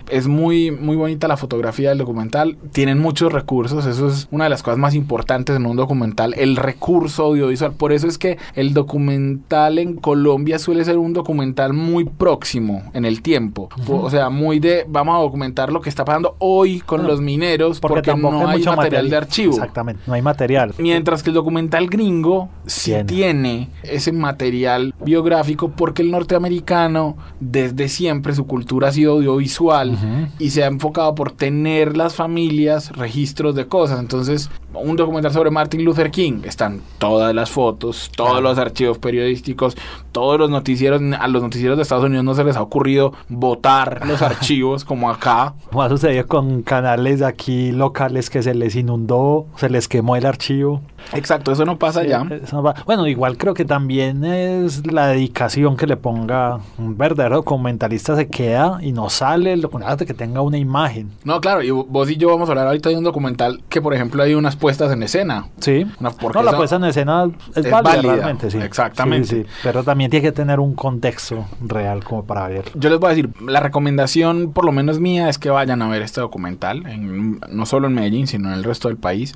Es 0.09 0.27
muy, 0.27 0.71
muy 0.71 0.97
bonita 0.97 1.29
la 1.29 1.37
fotografía 1.37 1.91
del 1.91 1.99
documental, 1.99 2.57
tienen 2.73 2.99
muchos 2.99 3.33
recursos, 3.33 3.87
eso 3.87 4.09
es 4.09 4.29
una 4.31 4.45
de 4.45 4.51
las 4.51 4.63
cosas 4.63 4.79
más 4.79 4.95
importantes 4.95 5.57
en 5.57 5.67
un 5.67 5.77
documental, 5.77 6.35
el 6.37 6.57
recurso 6.57 7.25
audiovisual. 7.25 7.73
Por 7.73 7.93
eso 7.93 8.07
es 8.07 8.19
que 8.19 8.39
el 8.55 8.73
documental 8.75 9.79
en 9.79 9.97
Colombia 9.97 10.59
suele 10.59 10.85
ser 10.85 10.99
un 10.99 11.13
documental 11.13 11.73
muy 11.73 12.05
próximo 12.05 12.83
en 12.95 13.05
el 13.05 13.23
tiempo, 13.23 13.69
o 13.89 14.11
sea, 14.11 14.31
muy 14.31 14.61
de 14.61 14.85
vamos 14.89 15.17
a 15.17 15.23
documentar 15.23 15.73
lo 15.73 15.81
que 15.81 15.89
está 15.89 16.05
pasando 16.05 16.37
hoy 16.39 16.81
con 16.81 17.07
los 17.07 17.21
mineros 17.21 17.81
porque, 17.81 18.15
no 18.15 18.49
hay 18.49 18.63
material, 18.63 19.11
de 19.11 19.17
archivo. 19.17 19.55
Exactamente, 19.55 20.03
no 20.07 20.15
hay 20.15 20.23
material. 20.23 20.75
Mientras 20.79 21.23
que 21.23 21.31
el 21.31 21.35
documental 21.35 21.89
gringo 21.89 22.49
sí 22.67 22.95
tiene. 23.07 23.69
ese 23.83 24.13
material 24.13 24.95
biográfico 25.05 25.71
porque 25.71 26.03
el 26.03 26.11
norteamericano 26.11 27.17
desde 27.41 27.89
siempre 27.89 28.35
su 28.35 28.47
cultura 28.47 28.89
ha 28.89 28.93
sido 28.93 29.13
audiovisual 29.13 29.40
y 29.41 30.51
se 30.51 30.65
ha 30.65 30.67
enfocado 30.67 31.15
por 31.15 31.33
tener 31.33 31.97
las 31.97 32.15
familias 32.15 32.91
registros 32.97 33.55
de 33.55 33.67
cosas. 33.67 34.01
Entonces, 34.01 34.51
un 34.73 34.97
documental 34.97 35.33
sobre 35.33 35.51
Martin 35.51 35.85
Luther 35.85 36.11
King, 36.11 36.43
están 36.45 36.81
todas 36.99 37.35
las 37.35 37.51
fotos, 37.51 38.11
todos 38.15 38.43
los 38.43 38.59
archivos 38.59 38.99
periodísticos, 38.99 39.77
todos 40.13 40.39
los 40.39 40.51
noticieros, 40.51 41.01
a 41.19 41.29
los 41.29 41.43
noticieros 41.43 41.77
de 41.77 41.83
Estados 41.83 42.05
Unidos 42.05 42.25
no 42.25 42.35
se 42.35 42.45
les 42.45 42.57
ha 42.57 42.63
ocurrido 42.63 43.13
votar 43.29 44.07
los 44.07 44.23
archivos 44.31 44.85
como 44.85 45.11
acá. 45.11 45.55
Como 45.71 45.83
ha 45.83 45.89
sucedido 45.89 46.27
con 46.27 46.63
canales 46.63 47.23
aquí 47.23 47.73
locales 47.73 48.31
que 48.31 48.43
se 48.43 48.55
les 48.55 48.77
inundó, 48.77 49.47
se 49.57 49.71
les 49.71 49.89
quemó 49.89 50.17
el 50.17 50.27
archivo. 50.27 50.81
Exacto, 51.13 51.53
eso 51.53 51.65
no 51.65 51.79
pasa 51.79 52.05
ya. 52.05 52.25
Bueno, 52.87 53.07
igual 53.07 53.37
creo 53.37 53.55
que 53.55 53.65
también 53.65 54.25
es 54.25 54.87
la 54.87 55.09
dedicación 55.09 55.77
que 55.77 55.87
le 55.87 55.97
ponga 55.97 56.61
un 56.79 56.97
verdadero 56.97 57.37
documentalista 57.37 58.17
se 58.17 58.29
queda 58.29 58.79
y 58.81 58.93
no 58.93 59.11
sale 59.31 59.53
el 59.53 59.61
documental 59.61 59.97
que 59.99 60.15
tenga 60.15 60.41
una 60.41 60.59
imagen. 60.59 61.11
No, 61.25 61.41
claro, 61.41 61.63
y 61.63 61.71
vos 61.71 62.11
y 62.11 62.17
yo 62.17 62.29
vamos 62.29 62.49
a 62.49 62.53
hablar 62.53 62.67
ahorita 62.67 62.89
de 62.89 62.97
un 62.97 63.05
documental 63.05 63.63
que, 63.69 63.81
por 63.81 63.95
ejemplo, 63.95 64.23
hay 64.23 64.35
unas 64.35 64.57
puestas 64.57 64.93
en 64.93 65.03
escena. 65.03 65.47
Sí. 65.59 65.87
no, 66.01 66.11
la 66.43 66.57
puesta 66.57 66.77
en 66.77 66.85
escena 66.85 67.31
es, 67.55 67.71
válida, 67.71 68.03
realmente, 68.03 68.51
sí. 68.51 68.59
Exactamente. 68.59 69.47
pero 69.63 69.85
también 69.85 70.11
tiene 70.11 70.25
que 70.25 70.33
tener 70.33 70.59
un 70.59 70.75
contexto 70.75 71.47
real 71.61 72.03
como 72.03 72.25
para 72.25 72.49
ver. 72.49 72.65
Yo 72.75 72.91
les 72.91 72.99
voy 72.99 73.07
a 73.07 73.11
decir, 73.11 73.31
la 73.47 73.61
recomendación, 73.61 74.53
por 74.53 74.65
lo 74.65 74.73
menos 74.73 74.99
mía, 74.99 75.29
es 75.29 75.39
que 75.39 75.51
vayan 75.51 75.81
a 75.83 75.89
ver 75.89 76.03
este 76.03 76.21
documental, 76.21 76.87
en, 76.87 77.41
no 77.49 77.67
solo 77.67 77.87
en 77.87 77.95
Medellín, 77.95 78.27
sino 78.27 78.49
en 78.49 78.55
el 78.55 78.65
resto 78.65 78.89
del 78.89 78.97
país. 78.97 79.33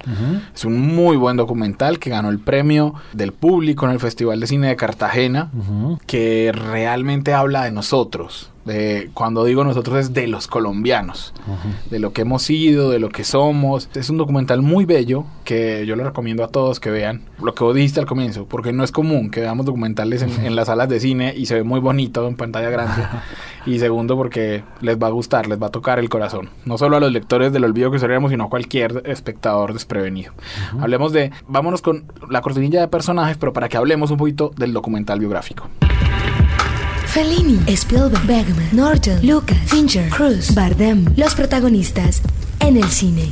Es 0.54 0.64
un 0.64 0.80
muy 0.80 1.16
buen 1.16 1.36
documental 1.36 1.98
que 1.98 2.10
ganó 2.10 2.30
el 2.30 2.40
premio 2.40 2.94
del 3.12 3.32
público 3.32 3.86
en 3.86 3.92
el 3.92 4.00
Festival 4.00 4.40
de 4.40 4.46
Cine 4.48 4.68
de 4.68 4.76
Cartagena, 4.76 5.50
que 6.06 6.52
realmente 6.52 7.32
habla 7.32 7.64
de 7.64 7.70
nosotros 7.70 8.50
de, 8.64 9.10
cuando 9.14 9.44
digo 9.44 9.64
nosotros 9.64 9.98
es 9.98 10.14
de 10.14 10.26
los 10.26 10.46
colombianos, 10.46 11.34
de 11.90 11.98
lo 11.98 12.12
que 12.12 12.22
hemos 12.22 12.42
sido, 12.42 12.90
de 12.90 12.98
lo 12.98 13.08
que 13.08 13.24
somos. 13.24 13.88
Es 13.94 14.10
un 14.10 14.16
documental 14.16 14.62
muy 14.62 14.84
bello 14.84 15.24
que 15.44 15.84
yo 15.86 15.96
le 15.96 16.04
recomiendo 16.04 16.44
a 16.44 16.48
todos 16.48 16.80
que 16.80 16.90
vean. 16.90 17.22
Lo 17.42 17.54
que 17.54 17.64
vos 17.64 17.74
dijiste 17.74 18.00
al 18.00 18.06
comienzo, 18.06 18.46
porque 18.46 18.72
no 18.72 18.84
es 18.84 18.92
común 18.92 19.30
que 19.30 19.40
veamos 19.40 19.66
documentales 19.66 20.22
en, 20.22 20.56
las 20.56 20.68
salas 20.68 20.88
de 20.88 21.00
cine 21.00 21.34
y 21.36 21.46
se 21.46 21.56
ve 21.56 21.62
muy 21.62 21.80
bonito 21.80 22.26
en 22.26 22.36
pantalla 22.36 22.70
grande. 22.70 23.02
y 23.66 23.78
segundo, 23.78 24.16
porque 24.16 24.64
les 24.80 24.98
va 24.98 25.08
a 25.08 25.10
gustar, 25.10 25.46
les 25.46 25.60
va 25.60 25.66
a 25.66 25.70
tocar 25.70 25.98
el 25.98 26.08
corazón. 26.08 26.50
No 26.64 26.78
solo 26.78 26.96
a 26.96 27.00
los 27.00 27.12
lectores 27.12 27.52
del 27.52 27.64
olvido 27.64 27.90
que 27.90 27.98
seríamos, 27.98 28.30
sino 28.30 28.44
a 28.44 28.50
cualquier 28.50 29.02
espectador 29.06 29.72
desprevenido. 29.72 30.32
Hablemos 30.80 31.12
de, 31.12 31.32
vámonos 31.48 31.82
con 31.82 32.04
la 32.30 32.40
cortinilla 32.40 32.80
de 32.80 32.88
personajes, 32.88 33.36
pero 33.36 33.52
para 33.52 33.68
que 33.68 33.76
hablemos 33.76 34.10
un 34.10 34.16
poquito 34.16 34.50
del 34.56 34.72
documental 34.72 35.18
biográfico. 35.18 35.68
Fellini, 37.14 37.60
Spielberg, 37.68 38.26
Bergman, 38.26 38.68
Norton, 38.72 39.24
Lucas, 39.24 39.56
Fincher, 39.66 40.10
Cruz, 40.10 40.52
Bardem, 40.52 41.04
los 41.16 41.32
protagonistas 41.36 42.20
en 42.58 42.76
el 42.76 42.88
cine. 42.88 43.30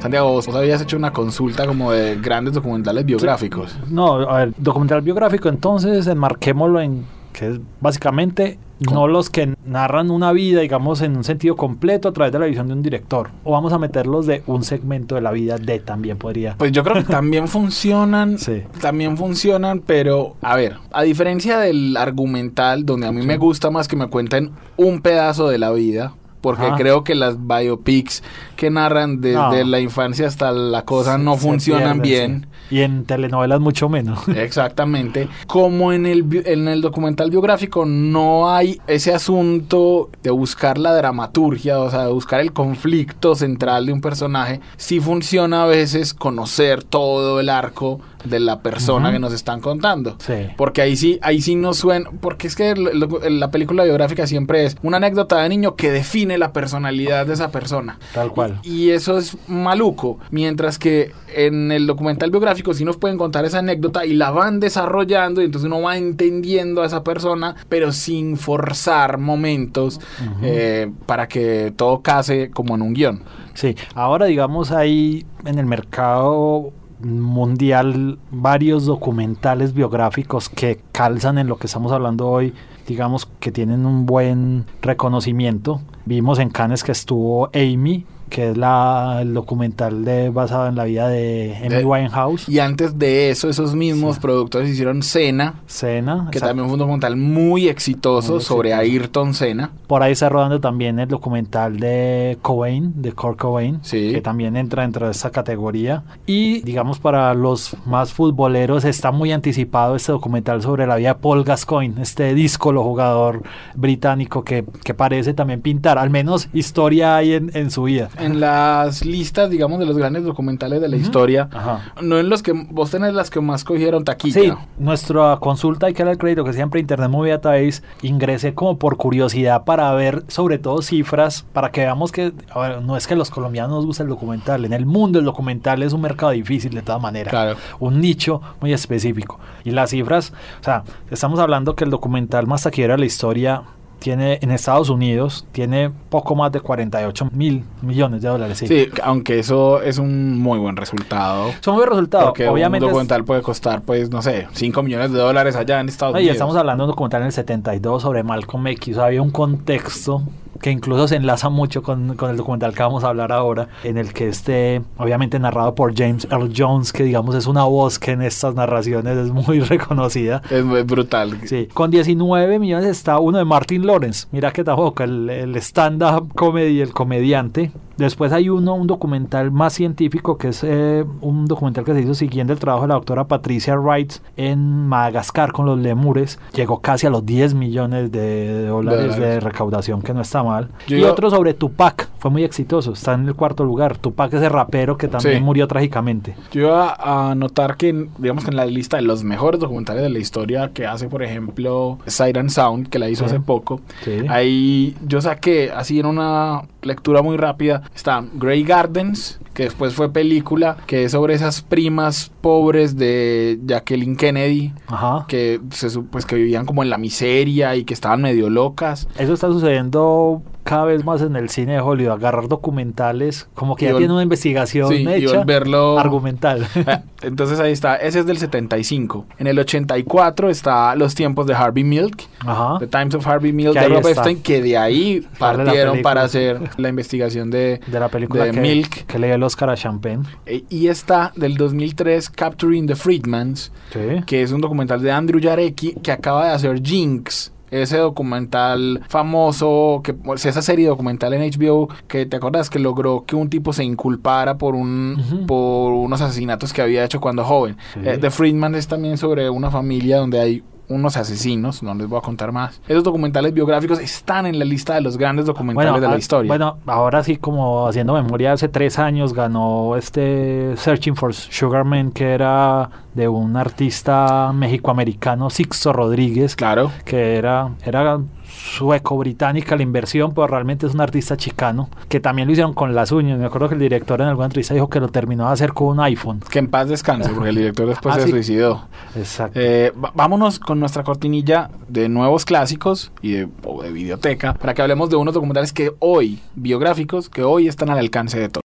Santiago, 0.00 0.34
vos 0.34 0.46
habías 0.54 0.80
hecho 0.80 0.96
una 0.96 1.12
consulta 1.12 1.66
como 1.66 1.90
de 1.90 2.14
grandes 2.14 2.54
documentales 2.54 3.04
biográficos. 3.04 3.76
No, 3.90 4.18
a 4.30 4.44
ver, 4.44 4.54
documental 4.56 5.02
biográfico, 5.02 5.48
entonces 5.48 6.06
enmarquémoslo 6.06 6.80
en 6.80 7.04
que 7.36 7.48
es 7.48 7.60
básicamente 7.80 8.58
no 8.78 9.08
los 9.08 9.30
que 9.30 9.54
narran 9.64 10.10
una 10.10 10.32
vida, 10.32 10.60
digamos, 10.60 11.00
en 11.00 11.16
un 11.16 11.24
sentido 11.24 11.56
completo 11.56 12.08
a 12.08 12.12
través 12.12 12.32
de 12.32 12.38
la 12.38 12.46
visión 12.46 12.66
de 12.66 12.74
un 12.74 12.82
director. 12.82 13.30
O 13.44 13.52
vamos 13.52 13.72
a 13.72 13.78
meterlos 13.78 14.26
de 14.26 14.42
un 14.46 14.64
segmento 14.64 15.14
de 15.14 15.20
la 15.20 15.32
vida 15.32 15.56
de 15.58 15.78
también 15.78 16.18
podría. 16.18 16.56
Pues 16.58 16.72
yo 16.72 16.82
creo 16.82 16.96
que 16.96 17.04
también 17.04 17.48
funcionan. 17.48 18.38
sí. 18.38 18.62
También 18.80 19.16
funcionan, 19.16 19.80
pero 19.80 20.36
a 20.42 20.56
ver, 20.56 20.76
a 20.92 21.02
diferencia 21.02 21.58
del 21.58 21.96
argumental, 21.96 22.84
donde 22.84 23.06
a 23.06 23.12
mí 23.12 23.24
me 23.24 23.36
gusta 23.36 23.70
más 23.70 23.88
que 23.88 23.96
me 23.96 24.08
cuenten 24.08 24.50
un 24.76 25.00
pedazo 25.00 25.48
de 25.48 25.58
la 25.58 25.72
vida, 25.72 26.14
porque 26.40 26.66
creo 26.76 27.04
que 27.04 27.14
las 27.14 27.46
biopics 27.46 28.22
que 28.56 28.70
narran 28.70 29.20
desde 29.20 29.64
la 29.64 29.80
infancia 29.80 30.26
hasta 30.26 30.52
la 30.52 30.84
cosa 30.84 31.18
no 31.18 31.36
funcionan 31.36 32.00
bien. 32.00 32.46
Y 32.70 32.80
en 32.80 33.04
telenovelas 33.04 33.60
mucho 33.60 33.88
menos. 33.88 34.26
Exactamente. 34.36 35.28
Como 35.46 35.92
en 35.92 36.06
el, 36.06 36.24
en 36.46 36.68
el 36.68 36.80
documental 36.80 37.30
biográfico 37.30 37.84
no 37.86 38.50
hay 38.50 38.80
ese 38.86 39.14
asunto 39.14 40.10
de 40.22 40.30
buscar 40.30 40.78
la 40.78 40.94
dramaturgia, 40.94 41.78
o 41.78 41.90
sea, 41.90 42.06
de 42.06 42.12
buscar 42.12 42.40
el 42.40 42.52
conflicto 42.52 43.34
central 43.34 43.86
de 43.86 43.92
un 43.92 44.00
personaje, 44.00 44.60
sí 44.76 45.00
funciona 45.00 45.64
a 45.64 45.66
veces 45.66 46.14
conocer 46.14 46.82
todo 46.82 47.40
el 47.40 47.48
arco 47.48 48.00
de 48.28 48.40
la 48.40 48.60
persona 48.60 49.12
que 49.12 49.18
nos 49.18 49.32
están 49.32 49.60
contando. 49.60 50.16
Sí. 50.18 50.34
Porque 50.56 50.82
ahí 50.82 50.96
sí, 50.96 51.18
ahí 51.22 51.40
sí 51.40 51.54
nos 51.54 51.76
suena, 51.78 52.10
porque 52.20 52.46
es 52.46 52.56
que 52.56 52.74
lo- 52.74 52.92
lo- 52.92 53.20
la 53.28 53.50
película 53.50 53.84
biográfica 53.84 54.26
siempre 54.26 54.64
es 54.64 54.76
una 54.82 54.96
anécdota 54.98 55.40
de 55.42 55.48
niño 55.48 55.76
que 55.76 55.90
define 55.90 56.38
la 56.38 56.52
personalidad 56.52 57.26
de 57.26 57.34
esa 57.34 57.50
persona. 57.50 57.98
Tal 58.14 58.30
cual. 58.32 58.60
Y 58.62 58.90
eso 58.90 59.18
es 59.18 59.36
maluco. 59.48 60.18
Mientras 60.30 60.78
que 60.78 61.12
en 61.34 61.72
el 61.72 61.86
documental 61.86 62.30
biográfico 62.30 62.74
sí 62.74 62.84
nos 62.84 62.96
pueden 62.96 63.18
contar 63.18 63.44
esa 63.44 63.58
anécdota 63.58 64.06
y 64.06 64.14
la 64.14 64.30
van 64.30 64.60
desarrollando 64.60 65.42
y 65.42 65.46
entonces 65.46 65.66
uno 65.66 65.82
va 65.82 65.96
entendiendo 65.96 66.82
a 66.82 66.86
esa 66.86 67.04
persona, 67.04 67.56
pero 67.68 67.92
sin 67.92 68.36
forzar 68.36 69.18
momentos 69.18 70.00
eh, 70.42 70.90
para 71.06 71.28
que 71.28 71.72
todo 71.76 72.02
case 72.02 72.50
como 72.50 72.74
en 72.74 72.82
un 72.82 72.94
guion. 72.94 73.22
Sí, 73.54 73.74
ahora 73.94 74.26
digamos 74.26 74.70
hay 74.70 75.24
en 75.44 75.58
el 75.58 75.66
mercado 75.66 76.72
mundial 77.00 78.18
varios 78.30 78.86
documentales 78.86 79.74
biográficos 79.74 80.48
que 80.48 80.80
calzan 80.92 81.38
en 81.38 81.46
lo 81.46 81.56
que 81.56 81.66
estamos 81.66 81.92
hablando 81.92 82.28
hoy, 82.28 82.54
digamos 82.86 83.26
que 83.40 83.52
tienen 83.52 83.86
un 83.86 84.06
buen 84.06 84.66
reconocimiento. 84.82 85.80
Vimos 86.04 86.38
en 86.38 86.50
Cannes 86.50 86.84
que 86.84 86.92
estuvo 86.92 87.50
Amy, 87.54 88.06
que 88.28 88.50
es 88.50 88.56
la, 88.56 89.18
el 89.22 89.34
documental 89.34 90.04
de, 90.04 90.30
basado 90.30 90.66
en 90.68 90.74
la 90.74 90.84
vida 90.84 91.08
de 91.08 91.56
Amy 91.64 91.84
Winehouse. 91.84 92.48
Y 92.48 92.58
antes 92.58 92.98
de 92.98 93.30
eso, 93.30 93.48
esos 93.48 93.74
mismos 93.74 94.18
productores 94.18 94.68
hicieron 94.70 95.02
Cena, 95.02 95.60
Cena, 95.66 96.28
que 96.30 96.38
exacto. 96.38 96.46
también 96.48 96.66
fue 96.66 96.74
un 96.74 96.78
documental 96.80 97.16
muy 97.16 97.68
exitoso 97.68 98.34
Muy 98.34 98.40
sobre 98.42 98.70
exitoso. 98.70 98.90
Ayrton 98.92 99.34
Senna. 99.34 99.70
Por 99.86 100.02
ahí 100.02 100.12
está 100.12 100.28
rodando 100.28 100.60
también 100.60 100.98
el 100.98 101.08
documental 101.08 101.78
de 101.78 102.38
Cobain, 102.42 102.92
de 103.00 103.12
Kurt 103.12 103.38
Cobain, 103.38 103.78
Sí. 103.82 104.10
que 104.12 104.20
también 104.20 104.56
entra 104.56 104.82
dentro 104.82 105.06
de 105.06 105.12
esa 105.12 105.30
categoría. 105.30 106.02
Y 106.26 106.60
digamos 106.62 106.98
para 106.98 107.32
los 107.34 107.76
más 107.86 108.12
futboleros 108.12 108.84
está 108.84 109.12
muy 109.12 109.32
anticipado 109.32 109.94
este 109.96 110.12
documental 110.12 110.62
sobre 110.62 110.86
la 110.86 110.96
vida 110.96 111.08
de 111.10 111.14
Paul 111.20 111.44
Gascoigne, 111.44 112.02
este 112.02 112.34
díscolo 112.34 112.82
jugador 112.82 113.42
británico 113.74 114.42
que, 114.44 114.64
que 114.82 114.94
parece 114.94 115.34
también 115.34 115.60
pintar, 115.60 115.98
al 115.98 116.10
menos 116.10 116.48
historia 116.52 117.16
hay 117.16 117.34
en, 117.34 117.50
en 117.54 117.70
su 117.70 117.84
vida. 117.84 118.08
En 118.18 118.40
las 118.40 119.04
listas, 119.04 119.50
digamos, 119.50 119.78
de 119.78 119.86
los 119.86 119.96
grandes 119.96 120.24
documentales 120.24 120.80
de 120.80 120.88
la 120.88 120.96
historia, 120.96 121.48
Ajá. 121.52 121.92
no 122.02 122.18
en 122.18 122.28
los 122.28 122.42
que 122.42 122.52
vos 122.52 122.90
tenés 122.90 123.14
las 123.14 123.30
que 123.30 123.40
más 123.40 123.64
cogieron 123.64 124.04
taquilla. 124.04 124.40
Sí, 124.40 124.52
nuestra 124.78 125.36
consulta 125.40 125.86
hay 125.86 125.94
que 125.94 126.02
dar 126.04 126.12
el 126.12 126.18
crédito 126.18 126.44
que 126.44 126.52
siempre 126.52 126.80
Internet 126.80 127.10
Movie 127.10 127.32
Database 127.32 127.82
ingresé 128.02 128.54
como 128.54 128.78
por 128.78 128.96
curiosidad 128.96 129.64
para 129.64 129.92
ver 129.92 130.24
sobre 130.28 130.58
todo 130.58 130.82
cifras, 130.82 131.44
para 131.52 131.70
que 131.70 131.80
veamos 131.82 132.12
que, 132.12 132.32
a 132.50 132.58
ver, 132.60 132.82
no 132.82 132.96
es 132.96 133.06
que 133.06 133.14
a 133.14 133.16
los 133.16 133.30
colombianos 133.30 133.72
nos 133.76 133.86
gusta 133.86 134.02
el 134.02 134.08
documental, 134.08 134.64
en 134.64 134.72
el 134.72 134.86
mundo 134.86 135.18
el 135.18 135.24
documental 135.24 135.82
es 135.82 135.92
un 135.92 136.00
mercado 136.00 136.32
difícil 136.32 136.72
de 136.74 136.82
todas 136.82 137.00
maneras, 137.02 137.30
Claro. 137.30 137.56
un 137.80 138.00
nicho 138.00 138.40
muy 138.60 138.72
específico. 138.72 139.38
Y 139.64 139.70
las 139.72 139.90
cifras, 139.90 140.32
o 140.60 140.64
sea, 140.64 140.84
estamos 141.10 141.38
hablando 141.40 141.74
que 141.74 141.84
el 141.84 141.90
documental 141.90 142.46
más 142.46 142.62
taquillero 142.62 142.94
de 142.94 142.98
la 143.00 143.06
historia 143.06 143.62
tiene 143.98 144.38
en 144.42 144.50
Estados 144.50 144.90
Unidos, 144.90 145.46
tiene 145.52 145.90
poco 146.10 146.34
más 146.36 146.52
de 146.52 146.60
48 146.60 147.28
mil 147.32 147.64
millones 147.82 148.22
de 148.22 148.28
dólares. 148.28 148.58
Sí. 148.58 148.66
Sí, 148.66 148.88
aunque 149.02 149.38
eso 149.38 149.80
es 149.82 149.98
un 149.98 150.38
muy 150.38 150.58
buen 150.58 150.76
resultado. 150.76 151.50
Son 151.60 151.74
muy 151.76 151.84
resultados. 151.86 152.26
Porque 152.26 152.48
Obviamente 152.48 152.84
un 152.84 152.90
es- 152.90 152.92
documental 152.92 153.24
puede 153.24 153.42
costar, 153.42 153.82
pues, 153.82 154.10
no 154.10 154.22
sé, 154.22 154.46
5 154.52 154.82
millones 154.82 155.12
de 155.12 155.18
dólares 155.18 155.56
allá 155.56 155.80
en 155.80 155.88
Estados 155.88 156.12
No, 156.14 156.20
y 156.20 156.22
Unidos. 156.24 156.36
estamos 156.36 156.56
hablando 156.56 156.84
de 156.84 156.86
un 156.88 156.92
documental 156.92 157.22
en 157.22 157.26
el 157.26 157.32
72 157.32 158.02
sobre 158.02 158.22
Malcolm 158.22 158.66
X. 158.68 158.94
O 158.96 158.98
sea, 159.00 159.06
había 159.06 159.22
un 159.22 159.30
contexto 159.30 160.22
que 160.58 160.70
incluso 160.70 161.08
se 161.08 161.16
enlaza 161.16 161.48
mucho 161.48 161.82
con, 161.82 162.16
con 162.16 162.30
el 162.30 162.36
documental 162.36 162.74
que 162.74 162.82
vamos 162.82 163.04
a 163.04 163.08
hablar 163.08 163.32
ahora, 163.32 163.68
en 163.84 163.98
el 163.98 164.12
que 164.12 164.28
esté, 164.28 164.82
obviamente 164.96 165.38
narrado 165.38 165.74
por 165.74 165.94
James 165.96 166.26
Earl 166.30 166.52
Jones, 166.56 166.92
que 166.92 167.04
digamos 167.04 167.34
es 167.34 167.46
una 167.46 167.64
voz 167.64 167.98
que 167.98 168.12
en 168.12 168.22
estas 168.22 168.54
narraciones 168.54 169.16
es 169.16 169.30
muy 169.30 169.60
reconocida. 169.60 170.42
Es 170.50 170.64
muy 170.64 170.82
brutal. 170.82 171.38
Sí, 171.44 171.68
con 171.72 171.90
19 171.90 172.58
millones 172.58 172.88
está 172.88 173.18
uno 173.18 173.38
de 173.38 173.44
Martin 173.44 173.86
Lawrence. 173.86 174.26
Mira 174.32 174.52
que 174.52 174.64
tampoco 174.64 175.02
el, 175.02 175.28
el 175.30 175.56
stand-up 175.56 176.32
comedy, 176.34 176.80
el 176.80 176.92
comediante. 176.92 177.70
Después 177.96 178.30
hay 178.32 178.50
uno, 178.50 178.74
un 178.74 178.86
documental 178.86 179.50
más 179.50 179.72
científico, 179.72 180.36
que 180.36 180.48
es 180.48 180.62
eh, 180.62 181.04
un 181.22 181.46
documental 181.46 181.84
que 181.84 181.94
se 181.94 182.00
hizo 182.02 182.14
siguiendo 182.14 182.52
el 182.52 182.58
trabajo 182.58 182.82
de 182.82 182.88
la 182.88 182.94
doctora 182.94 183.24
Patricia 183.24 183.74
Wright 183.76 184.14
en 184.36 184.86
Madagascar 184.86 185.52
con 185.52 185.64
los 185.64 185.78
lemures. 185.78 186.38
Llegó 186.52 186.80
casi 186.80 187.06
a 187.06 187.10
los 187.10 187.24
10 187.24 187.54
millones 187.54 188.12
de 188.12 188.66
dólares 188.66 189.16
de, 189.16 189.40
recaudación, 189.40 190.02
que 190.02 190.12
no 190.12 190.20
está 190.20 190.42
mal. 190.42 190.55
Yo 190.86 190.96
y 190.96 191.00
iba- 191.00 191.10
otro 191.12 191.30
sobre 191.30 191.54
Tupac, 191.54 192.08
fue 192.26 192.30
muy 192.32 192.42
exitoso, 192.44 192.92
está 192.92 193.14
en 193.14 193.26
el 193.28 193.34
cuarto 193.34 193.64
lugar. 193.64 193.96
Tupac 193.98 194.32
es 194.34 194.42
el 194.42 194.50
rapero 194.50 194.96
que 194.98 195.06
también 195.06 195.38
Sí. 195.38 195.44
murió 195.44 195.68
trágicamente. 195.68 196.34
Yo 196.52 196.62
iba 196.62 196.96
a 196.98 197.34
notar 197.36 197.76
que, 197.76 198.08
digamos 198.18 198.42
que 198.44 198.50
en 198.50 198.56
la 198.56 198.66
lista 198.66 198.96
de 198.96 199.04
los 199.04 199.22
mejores 199.22 199.60
documentales 199.60 200.02
de 200.02 200.10
la 200.10 200.18
historia 200.18 200.70
que 200.74 200.86
hace, 200.86 201.08
por 201.08 201.22
ejemplo, 201.22 201.98
and 202.34 202.50
Sound, 202.50 202.88
que 202.88 202.98
la 202.98 203.08
hizo 203.08 203.24
Sí. 203.28 203.30
hace 203.34 203.40
poco, 203.40 203.80
Sí. 204.02 204.22
ahí 204.28 204.96
yo 205.06 205.20
saqué, 205.20 205.70
así 205.72 206.00
en 206.00 206.06
una 206.06 206.62
lectura 206.82 207.22
muy 207.22 207.36
rápida, 207.36 207.82
está 207.94 208.24
Grey 208.34 208.64
Gardens, 208.64 209.38
que 209.54 209.64
después 209.64 209.94
fue 209.94 210.12
película, 210.12 210.76
que 210.86 211.04
es 211.04 211.12
sobre 211.12 211.34
esas 211.34 211.62
primas 211.62 212.30
pobres 212.40 212.96
de 212.96 213.58
Jacqueline 213.64 214.16
Kennedy, 214.16 214.72
Ajá. 214.88 215.24
que, 215.28 215.60
se, 215.70 215.88
pues, 216.00 216.26
que 216.26 216.34
vivían 216.36 216.66
como 216.66 216.82
en 216.82 216.90
la 216.90 216.98
miseria 216.98 217.76
y 217.76 217.84
que 217.84 217.94
estaban 217.94 218.20
medio 218.20 218.50
locas. 218.50 219.08
Eso 219.18 219.32
está 219.32 219.46
sucediendo 219.48 220.42
cada 220.66 220.84
vez 220.84 221.04
más 221.04 221.22
en 221.22 221.36
el 221.36 221.48
cine 221.48 221.74
de 221.74 221.80
Hollywood, 221.80 222.12
agarrar 222.14 222.48
documentales, 222.48 223.48
como 223.54 223.76
que 223.76 223.86
Y 223.86 223.88
ya 223.92 223.96
tiene 223.96 224.12
una 224.12 224.22
investigación 224.22 224.88
Sí, 224.88 225.06
hecha, 225.08 225.42
volverlo- 225.44 225.98
argumental. 225.98 226.66
Ah, 226.86 227.02
Entonces 227.22 227.58
ahí 227.60 227.72
está, 227.72 227.96
ese 227.96 228.18
es 228.20 228.26
del 228.26 228.36
75. 228.38 229.26
En 229.38 229.46
el 229.46 229.58
84 229.58 230.50
está 230.50 230.94
Los 230.96 231.14
tiempos 231.14 231.46
de 231.46 231.54
Harvey 231.54 231.84
Milk, 231.84 232.24
Ajá. 232.40 232.78
The 232.78 232.86
Times 232.88 233.14
of 233.14 233.26
Harvey 233.26 233.52
Milk 233.52 233.72
Que 233.74 233.80
de 233.80 233.88
Rob. 233.88 234.06
Epstein, 234.06 234.42
que 234.42 234.60
de 234.62 234.76
ahí 234.76 235.26
partieron 235.38 236.02
para 236.02 236.22
hacer 236.22 236.60
la 236.76 236.88
investigación 236.88 237.50
de, 237.50 237.80
De 237.86 238.00
la 238.00 238.08
película 238.08 238.44
de 238.44 238.50
que, 238.50 238.60
Milk. 238.60 239.06
que 239.06 239.18
le 239.18 239.28
dio 239.28 239.36
el 239.36 239.42
Oscar 239.42 239.70
a 239.70 239.76
Champagne. 239.76 240.24
Eh, 240.46 240.64
Y 240.68 240.88
está 240.88 241.32
del 241.36 241.56
2003, 241.56 242.28
Capturing 242.30 242.86
the 242.86 242.94
Freedmans, 242.96 243.72
Sí. 243.92 244.00
que 244.26 244.42
es 244.42 244.52
un 244.52 244.60
documental 244.60 245.00
de 245.00 245.10
Andrew 245.12 245.40
Jarecki 245.42 245.94
que 246.02 246.12
acaba 246.12 246.46
de 246.48 246.52
hacer 246.54 246.82
Jinx. 246.82 247.52
Ese 247.82 247.98
documental 247.98 249.02
famoso, 249.08 250.00
que 250.02 250.14
pues, 250.14 250.44
esa 250.46 250.62
serie 250.62 250.88
documental 250.88 251.34
en 251.34 251.50
HBO, 251.50 251.88
que 252.08 252.26
te 252.26 252.36
acuerdas 252.36 252.70
que 252.70 252.78
logró 252.78 253.24
que 253.26 253.36
un 253.36 253.50
tipo 253.50 253.72
se 253.72 253.84
inculpara 253.84 254.58
por 254.58 254.74
un 254.74 255.44
por 255.46 255.92
unos 255.92 256.20
asesinatos 256.20 256.72
que 256.72 256.82
había 256.82 257.04
hecho 257.04 257.20
cuando 257.20 257.44
joven. 257.44 257.76
Sí. 257.94 258.00
Eh, 258.04 258.18
The 258.18 258.30
Freedman 258.30 258.74
es 258.74 258.88
también 258.88 259.18
sobre 259.18 259.50
una 259.50 259.70
familia 259.70 260.18
donde 260.18 260.40
hay 260.40 260.62
unos 260.88 261.16
asesinos, 261.16 261.82
no 261.82 261.94
les 261.94 262.08
voy 262.08 262.18
a 262.18 262.22
contar 262.22 262.52
más. 262.52 262.80
Esos 262.88 263.04
documentales 263.04 263.52
biográficos 263.52 263.98
están 263.98 264.46
en 264.46 264.58
la 264.58 264.64
lista 264.64 264.94
de 264.94 265.00
los 265.00 265.16
grandes 265.16 265.46
documentales 265.46 266.00
de 266.00 266.08
la 266.08 266.14
ah, 266.14 266.18
historia. 266.18 266.48
Bueno, 266.48 266.78
ahora 266.86 267.22
sí, 267.22 267.36
como 267.36 267.86
haciendo 267.88 268.14
memoria, 268.14 268.52
hace 268.52 268.68
tres 268.68 268.98
años 268.98 269.32
ganó 269.32 269.96
este 269.96 270.76
Searching 270.76 271.16
for 271.16 271.34
Sugar 271.34 271.84
Man, 271.84 272.10
que 272.12 272.32
era 272.32 272.90
de 273.14 273.28
un 273.28 273.56
artista 273.56 274.52
mexicoamericano, 274.52 275.50
Sixto 275.50 275.92
Rodríguez, 275.92 276.54
claro. 276.54 276.92
que 277.04 277.36
era, 277.36 277.70
era 277.84 278.20
sueco-británica 278.56 279.76
la 279.76 279.82
inversión, 279.82 280.32
pero 280.34 280.46
realmente 280.46 280.86
es 280.86 280.94
un 280.94 281.00
artista 281.00 281.36
chicano, 281.36 281.88
que 282.08 282.20
también 282.20 282.48
lo 282.48 282.52
hicieron 282.52 282.74
con 282.74 282.94
las 282.94 283.12
uñas. 283.12 283.38
Me 283.38 283.44
acuerdo 283.46 283.68
que 283.68 283.74
el 283.74 283.80
director 283.80 284.20
en 284.20 284.28
alguna 284.28 284.46
entrevista 284.46 284.74
dijo 284.74 284.88
que 284.88 285.00
lo 285.00 285.08
terminó 285.08 285.46
de 285.46 285.52
hacer 285.52 285.72
con 285.72 285.88
un 285.88 286.00
iPhone. 286.00 286.40
Que 286.50 286.58
en 286.58 286.68
paz 286.68 286.88
descanse, 286.88 287.30
porque 287.30 287.50
el 287.50 287.56
director 287.56 287.86
después 287.86 288.14
Ah, 288.16 288.18
se 288.20 288.24
sí. 288.26 288.30
suicidó. 288.30 288.86
Exacto. 289.16 289.58
Eh, 289.62 289.92
vámonos 290.14 290.58
con 290.58 290.80
nuestra 290.80 291.02
cortinilla 291.04 291.70
de 291.88 292.08
nuevos 292.08 292.44
clásicos 292.44 293.12
y 293.22 293.32
de, 293.32 293.48
o 293.64 293.82
de 293.82 293.92
videoteca 293.92 294.54
para 294.54 294.74
que 294.74 294.82
hablemos 294.82 295.10
de 295.10 295.16
unos 295.16 295.34
documentales 295.34 295.72
que 295.72 295.92
hoy, 295.98 296.40
biográficos, 296.54 297.28
que 297.28 297.42
hoy 297.42 297.68
están 297.68 297.90
al 297.90 297.98
alcance 297.98 298.38
de 298.38 298.48
todos. 298.48 298.62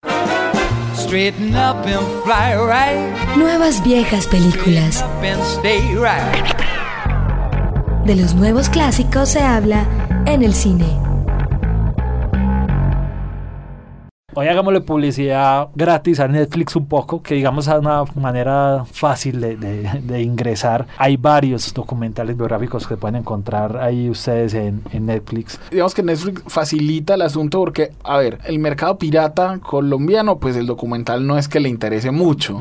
Straighten 0.95 1.49
up 1.55 1.77
and 1.85 2.07
fly 2.23 2.55
right. 2.57 3.37
Nuevas 3.37 3.83
viejas 3.83 4.25
películas. 4.27 5.05
De 8.05 8.15
los 8.15 8.35
nuevos 8.35 8.69
clásicos 8.69 9.29
se 9.29 9.39
habla 9.39 9.87
en 10.27 10.43
el 10.43 10.53
cine. 10.53 11.04
Hoy 14.37 14.47
hagámosle 14.49 14.81
publicidad 14.81 15.69
gratis 15.75 16.19
a 16.19 16.27
Netflix 16.27 16.75
un 16.75 16.87
poco, 16.87 17.21
que 17.23 17.35
digamos 17.35 17.67
es 17.69 17.73
una 17.73 18.03
manera 18.15 18.83
fácil 18.91 19.39
de, 19.39 19.55
de- 19.55 19.89
de 20.03 20.21
ingresar. 20.21 20.87
Hay 20.97 21.15
varios 21.15 21.73
documentales 21.73 22.35
biográficos 22.35 22.85
que 22.85 22.97
pueden 22.97 23.15
encontrar 23.15 23.77
ahí 23.77 24.09
ustedes 24.09 24.53
en, 24.53 24.81
en 24.91 25.05
Netflix. 25.05 25.57
Digamos 25.71 25.95
que 25.95 26.03
Netflix 26.03 26.43
facilita 26.47 27.13
el 27.13 27.21
asunto 27.21 27.59
porque, 27.59 27.93
a 28.03 28.17
ver, 28.17 28.39
el 28.43 28.59
mercado 28.59 28.97
pirata 28.97 29.57
colombiano, 29.59 30.37
pues 30.37 30.57
el 30.57 30.65
documental 30.65 31.25
no 31.25 31.37
es 31.37 31.47
que 31.47 31.61
le 31.61 31.69
interese 31.69 32.11
mucho. 32.11 32.59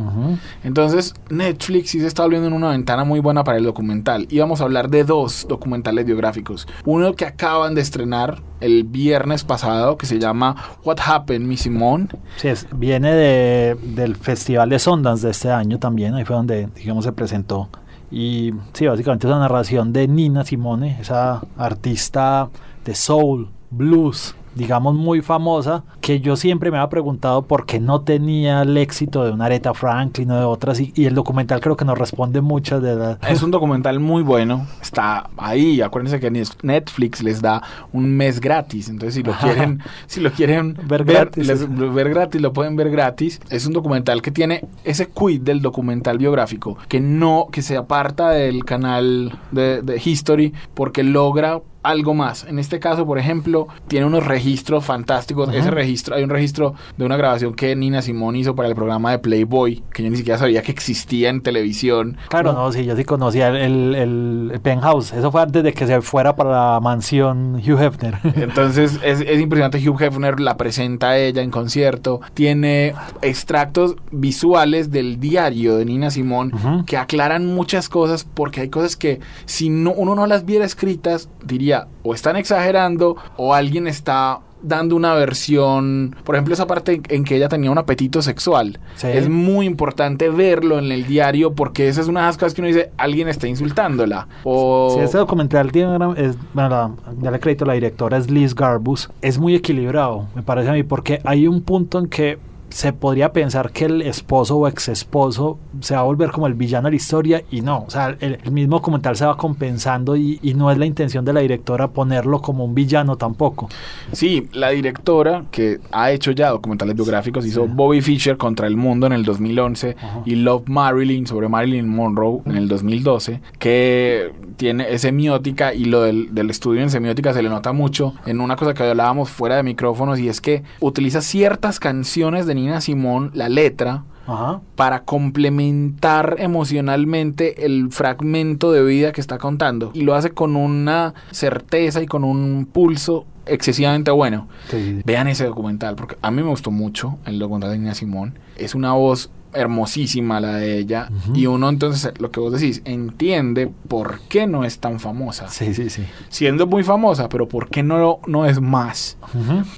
Entonces, 0.62 1.12
Netflix 1.28 1.90
sí 1.90 1.98
se 1.98 2.06
está 2.06 2.22
abriendo 2.22 2.46
en 2.46 2.52
una 2.54 2.68
ventana 2.70 3.02
muy 3.02 3.18
buena 3.18 3.42
para 3.42 3.58
el 3.58 3.64
documental. 3.64 4.28
Y 4.30 4.38
vamos 4.38 4.60
a 4.60 4.64
hablar 4.64 4.90
de 4.90 5.02
dos 5.02 5.44
documentales 5.48 6.06
biográficos. 6.06 6.68
Uno 6.84 7.14
que 7.14 7.24
acaban 7.24 7.74
de 7.74 7.80
estrenar 7.80 8.40
el 8.60 8.84
viernes 8.84 9.42
pasado, 9.44 9.98
que 9.98 10.06
se 10.06 10.20
llama 10.20 10.54
What 10.84 10.98
Happened, 11.04 11.44
Miss 11.46 11.63
Simone. 11.64 12.08
Sí, 12.36 12.48
es- 12.48 12.66
viene 12.74 13.12
de, 13.12 13.76
del 13.96 14.16
Festival 14.16 14.68
de 14.70 14.78
Sundance 14.78 15.26
de 15.26 15.30
este 15.32 15.50
año 15.50 15.78
también, 15.78 16.14
ahí 16.14 16.24
fue 16.24 16.36
donde, 16.36 16.68
digamos, 16.76 17.04
se 17.04 17.12
presentó. 17.12 17.68
Y 18.10 18.52
sí, 18.74 18.86
básicamente 18.86 19.26
es 19.26 19.30
una 19.32 19.40
narración 19.40 19.92
de 19.92 20.06
Nina 20.06 20.44
Simone, 20.44 20.98
esa 21.00 21.42
artista 21.56 22.48
de 22.84 22.94
soul, 22.94 23.48
blues, 23.70 24.34
digamos, 24.54 24.94
muy 24.94 25.20
famosa, 25.22 25.84
que 26.00 26.20
yo 26.20 26.36
siempre 26.36 26.70
me 26.70 26.78
había 26.78 26.88
preguntado 26.90 27.42
por 27.42 27.66
qué 27.66 27.80
no 27.80 28.00
tenía 28.02 28.62
el 28.62 28.76
éxito 28.76 29.24
de 29.24 29.32
una 29.32 29.46
Aretha 29.46 29.74
Franklin 29.74 30.30
o 30.30 30.38
de 30.38 30.44
otras, 30.44 30.80
y, 30.80 30.92
y 30.94 31.06
el 31.06 31.14
documental 31.14 31.60
creo 31.60 31.76
que 31.76 31.84
nos 31.84 31.98
responde 31.98 32.40
muchas 32.40 32.82
de 32.82 32.94
las... 32.96 33.18
Es 33.28 33.42
un 33.42 33.50
documental 33.50 34.00
muy 34.00 34.22
bueno. 34.22 34.66
Está 34.80 35.28
ahí. 35.36 35.80
Acuérdense 35.80 36.20
que 36.20 36.30
Netflix 36.62 37.22
les 37.22 37.42
da 37.42 37.62
un 37.92 38.10
mes 38.16 38.40
gratis. 38.40 38.88
Entonces, 38.88 39.14
si 39.14 39.22
lo 39.22 39.32
quieren, 39.32 39.80
si 40.06 40.20
lo 40.20 40.30
quieren 40.30 40.76
Ver 40.86 41.04
gratis. 41.04 41.46
les- 41.46 41.94
ver 41.94 42.10
gratis, 42.10 42.40
lo 42.40 42.52
pueden 42.52 42.76
ver 42.76 42.90
gratis. 42.90 43.40
Es 43.50 43.66
un 43.66 43.72
documental 43.72 44.22
que 44.22 44.30
tiene 44.30 44.64
ese 44.84 45.08
quid 45.08 45.40
del 45.42 45.60
documental 45.62 46.18
biográfico 46.18 46.76
que 46.88 47.00
no, 47.00 47.46
que 47.50 47.62
se 47.62 47.76
aparta 47.76 48.30
del 48.30 48.64
canal 48.64 49.38
de, 49.50 49.82
de 49.82 50.00
History 50.04 50.52
porque 50.74 51.02
logra 51.02 51.60
algo 51.84 52.14
más. 52.14 52.44
En 52.44 52.58
este 52.58 52.80
caso, 52.80 53.06
por 53.06 53.18
ejemplo, 53.18 53.68
tiene 53.86 54.06
unos 54.06 54.26
registros 54.26 54.84
fantásticos. 54.84 55.52
Ese 55.54 55.70
registro, 55.70 56.16
hay 56.16 56.24
un 56.24 56.30
registro 56.30 56.74
de 56.96 57.04
una 57.04 57.16
grabación 57.16 57.54
que 57.54 57.76
Nina 57.76 58.02
Simón 58.02 58.34
hizo 58.36 58.56
para 58.56 58.68
el 58.68 58.74
programa 58.74 59.12
de 59.12 59.18
Playboy, 59.18 59.82
que 59.92 60.02
yo 60.02 60.10
ni 60.10 60.16
siquiera 60.16 60.38
sabía 60.38 60.62
que 60.62 60.72
existía 60.72 61.28
en 61.28 61.42
televisión. 61.42 62.16
Claro, 62.28 62.54
no, 62.54 62.72
sí, 62.72 62.84
yo 62.84 62.96
sí 62.96 63.04
conocía 63.04 63.48
el, 63.48 63.94
el, 63.94 64.50
el 64.52 64.60
penthouse, 64.60 65.12
eso 65.12 65.30
fue 65.30 65.42
antes 65.42 65.62
de 65.62 65.72
que 65.72 65.86
se 65.86 66.00
fuera 66.00 66.34
para 66.34 66.50
la 66.50 66.80
mansión 66.80 67.56
Hugh 67.56 67.80
Hefner. 67.80 68.18
Entonces 68.36 68.98
es, 69.04 69.20
es 69.20 69.40
impresionante, 69.40 69.78
Hugh 69.86 70.02
Hefner 70.02 70.40
la 70.40 70.56
presenta 70.56 71.10
a 71.10 71.18
ella 71.18 71.42
en 71.42 71.50
concierto, 71.50 72.20
tiene 72.32 72.94
extractos 73.20 73.96
visuales 74.10 74.90
del 74.90 75.20
diario 75.20 75.76
de 75.76 75.84
Nina 75.84 76.10
Simón 76.10 76.84
que 76.86 76.96
aclaran 76.96 77.46
muchas 77.46 77.90
cosas 77.90 78.24
porque 78.24 78.62
hay 78.62 78.70
cosas 78.70 78.96
que 78.96 79.20
si 79.44 79.68
no, 79.68 79.92
uno 79.92 80.14
no 80.14 80.26
las 80.26 80.46
viera 80.46 80.64
escritas 80.64 81.28
diría 81.44 81.73
o 82.02 82.14
están 82.14 82.36
exagerando 82.36 83.16
o 83.36 83.54
alguien 83.54 83.86
está 83.86 84.40
dando 84.66 84.96
una 84.96 85.12
versión, 85.12 86.16
por 86.24 86.34
ejemplo 86.34 86.54
esa 86.54 86.66
parte 86.66 87.02
en, 87.10 87.24
que 87.24 87.36
ella 87.36 87.50
tenía 87.50 87.70
un 87.70 87.76
apetito 87.76 88.22
sexual. 88.22 88.78
Sí. 88.94 89.08
Es 89.08 89.28
muy 89.28 89.66
importante 89.66 90.30
verlo 90.30 90.78
en 90.78 90.90
el 90.90 91.06
diario 91.06 91.52
porque 91.52 91.86
esa 91.88 92.00
es 92.00 92.08
una 92.08 92.20
de 92.20 92.26
las 92.28 92.38
cosas 92.38 92.54
que 92.54 92.62
uno 92.62 92.68
dice, 92.68 92.90
alguien 92.96 93.28
está 93.28 93.46
insultándola. 93.46 94.26
O... 94.42 94.92
Sí, 94.94 95.00
este 95.00 95.18
documental 95.18 95.70
es, 96.16 96.36
bueno, 96.54 96.68
la- 96.70 96.90
ya 97.20 97.30
le 97.30 97.40
crédito 97.40 97.64
a 97.64 97.68
la 97.68 97.74
directora 97.74 98.16
es 98.16 98.30
Liz 98.30 98.54
Garbus, 98.54 99.10
es 99.20 99.38
muy 99.38 99.54
equilibrado, 99.54 100.28
me 100.34 100.42
parece 100.42 100.70
a 100.70 100.72
mí, 100.72 100.82
porque 100.82 101.20
hay 101.24 101.46
un 101.46 101.60
punto 101.60 101.98
en 101.98 102.06
que 102.08 102.38
se 102.74 102.92
podría 102.92 103.32
pensar 103.32 103.70
que 103.70 103.84
el 103.84 104.02
esposo 104.02 104.56
o 104.56 104.66
ex 104.66 104.88
esposo 104.88 105.60
se 105.78 105.94
va 105.94 106.00
a 106.00 106.02
volver 106.02 106.32
como 106.32 106.48
el 106.48 106.54
villano 106.54 106.88
de 106.88 106.90
la 106.90 106.96
historia 106.96 107.44
y 107.48 107.60
no, 107.60 107.84
o 107.86 107.90
sea, 107.90 108.16
el, 108.18 108.40
el 108.42 108.50
mismo 108.50 108.78
documental 108.78 109.14
se 109.14 109.24
va 109.24 109.36
compensando 109.36 110.16
y, 110.16 110.40
y 110.42 110.54
no 110.54 110.72
es 110.72 110.78
la 110.78 110.84
intención 110.84 111.24
de 111.24 111.32
la 111.32 111.38
directora 111.38 111.86
ponerlo 111.86 112.40
como 112.40 112.64
un 112.64 112.74
villano 112.74 113.14
tampoco. 113.14 113.68
Sí, 114.10 114.48
la 114.52 114.70
directora 114.70 115.44
que 115.52 115.78
ha 115.92 116.10
hecho 116.10 116.32
ya 116.32 116.50
documentales 116.50 116.96
biográficos 116.96 117.46
hizo 117.46 117.68
Bobby 117.68 118.00
Fischer 118.00 118.36
contra 118.36 118.66
el 118.66 118.76
mundo 118.76 119.06
en 119.06 119.12
el 119.12 119.24
2011 119.24 119.94
Ajá. 119.96 120.22
y 120.24 120.34
Love 120.34 120.64
Marilyn 120.66 121.28
sobre 121.28 121.48
Marilyn 121.48 121.88
Monroe 121.88 122.40
en 122.44 122.56
el 122.56 122.66
2012, 122.66 123.40
que 123.60 124.32
tiene 124.56 124.92
es 124.92 125.02
semiótica 125.02 125.74
y 125.74 125.84
lo 125.84 126.02
del, 126.02 126.34
del 126.34 126.50
estudio 126.50 126.82
en 126.82 126.90
semiótica 126.90 127.32
se 127.32 127.42
le 127.42 127.48
nota 127.48 127.72
mucho 127.72 128.14
en 128.26 128.40
una 128.40 128.56
cosa 128.56 128.74
que 128.74 128.82
hablábamos 128.82 129.30
fuera 129.30 129.56
de 129.56 129.62
micrófonos 129.62 130.18
y 130.18 130.28
es 130.28 130.40
que 130.40 130.64
utiliza 130.80 131.20
ciertas 131.20 131.78
canciones 131.78 132.46
de 132.46 132.63
Nina 132.64 132.80
Simón, 132.80 133.30
la 133.34 133.48
letra, 133.48 134.04
Ajá. 134.26 134.60
para 134.74 135.04
complementar 135.04 136.36
emocionalmente 136.38 137.64
el 137.66 137.90
fragmento 137.90 138.72
de 138.72 138.82
vida 138.82 139.12
que 139.12 139.20
está 139.20 139.38
contando. 139.38 139.90
Y 139.94 140.02
lo 140.02 140.14
hace 140.14 140.30
con 140.30 140.56
una 140.56 141.14
certeza 141.30 142.02
y 142.02 142.06
con 142.06 142.24
un 142.24 142.66
pulso 142.70 143.26
excesivamente 143.46 144.10
bueno. 144.10 144.48
Sí, 144.70 145.02
Vean 145.04 145.28
ese 145.28 145.44
documental, 145.44 145.94
porque 145.96 146.16
a 146.22 146.30
mí 146.30 146.42
me 146.42 146.48
gustó 146.48 146.70
mucho 146.70 147.18
el 147.26 147.38
documental 147.38 147.70
de 147.70 147.78
Nina 147.78 147.94
Simón. 147.94 148.38
Es 148.56 148.74
una 148.74 148.92
voz 148.92 149.30
hermosísima 149.54 150.40
la 150.40 150.56
de 150.56 150.78
ella. 150.78 151.08
Y 151.34 151.46
uno 151.46 151.68
entonces, 151.68 152.12
lo 152.18 152.30
que 152.30 152.40
vos 152.40 152.52
decís, 152.52 152.82
entiende 152.84 153.70
por 153.88 154.20
qué 154.28 154.46
no 154.46 154.64
es 154.64 154.78
tan 154.78 155.00
famosa. 155.00 155.48
sí, 155.48 155.74
sí. 155.74 155.90
sí. 155.90 156.02
Siendo 156.28 156.66
muy 156.66 156.82
famosa, 156.82 157.28
pero 157.28 157.48
por 157.48 157.68
qué 157.68 157.82
no, 157.82 158.18
no 158.26 158.46
es 158.46 158.60
más. 158.60 159.16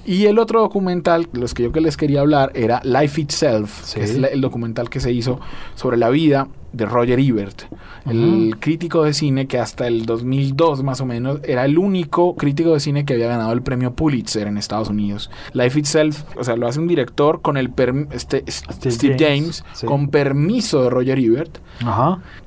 Y 0.05 0.27
el 0.27 0.39
otro 0.39 0.61
documental, 0.61 1.29
los 1.33 1.55
que 1.55 1.65
yo 1.65 1.73
que 1.73 1.81
les 1.81 1.97
quería 1.97 2.21
hablar, 2.21 2.53
era 2.55 2.81
Life 2.85 3.21
Itself, 3.21 3.85
Sí. 3.85 3.97
que 3.97 4.05
es 4.05 4.15
el 4.17 4.41
documental 4.41 4.89
que 4.91 5.01
se 5.01 5.12
hizo 5.12 5.41
sobre 5.75 5.97
la 5.97 6.11
vida 6.11 6.49
de 6.77 6.87
Roger 6.87 7.19
Ebert, 7.19 7.62
el 8.07 8.57
crítico 8.61 9.03
de 9.05 9.15
cine 9.15 9.47
que 9.47 9.59
hasta 9.59 9.87
el 9.87 10.05
2002 10.05 10.83
más 10.83 11.01
o 11.01 11.07
menos 11.07 11.41
era 11.45 11.65
el 11.65 11.79
único 11.79 12.37
crítico 12.37 12.75
de 12.75 12.81
cine 12.81 13.05
que 13.05 13.15
había 13.15 13.29
ganado 13.29 13.53
el 13.53 13.62
premio 13.62 13.95
Pulitzer 13.95 14.47
en 14.47 14.59
Estados 14.59 14.89
Unidos. 14.89 15.31
Life 15.53 15.79
Itself, 15.79 16.25
o 16.39 16.45
sea, 16.45 16.57
lo 16.57 16.69
hace 16.69 16.79
un 16.79 16.87
director 16.87 17.41
con 17.41 17.57
el 17.57 17.73
este, 18.11 18.45
Steve, 18.51 18.95
Steve 18.95 19.17
James, 19.19 19.62
James, 19.62 19.65
sí. 19.73 19.87
con 19.87 20.09
permiso 20.09 20.83
de 20.83 20.91
Roger 20.91 21.19
Ebert, 21.19 21.59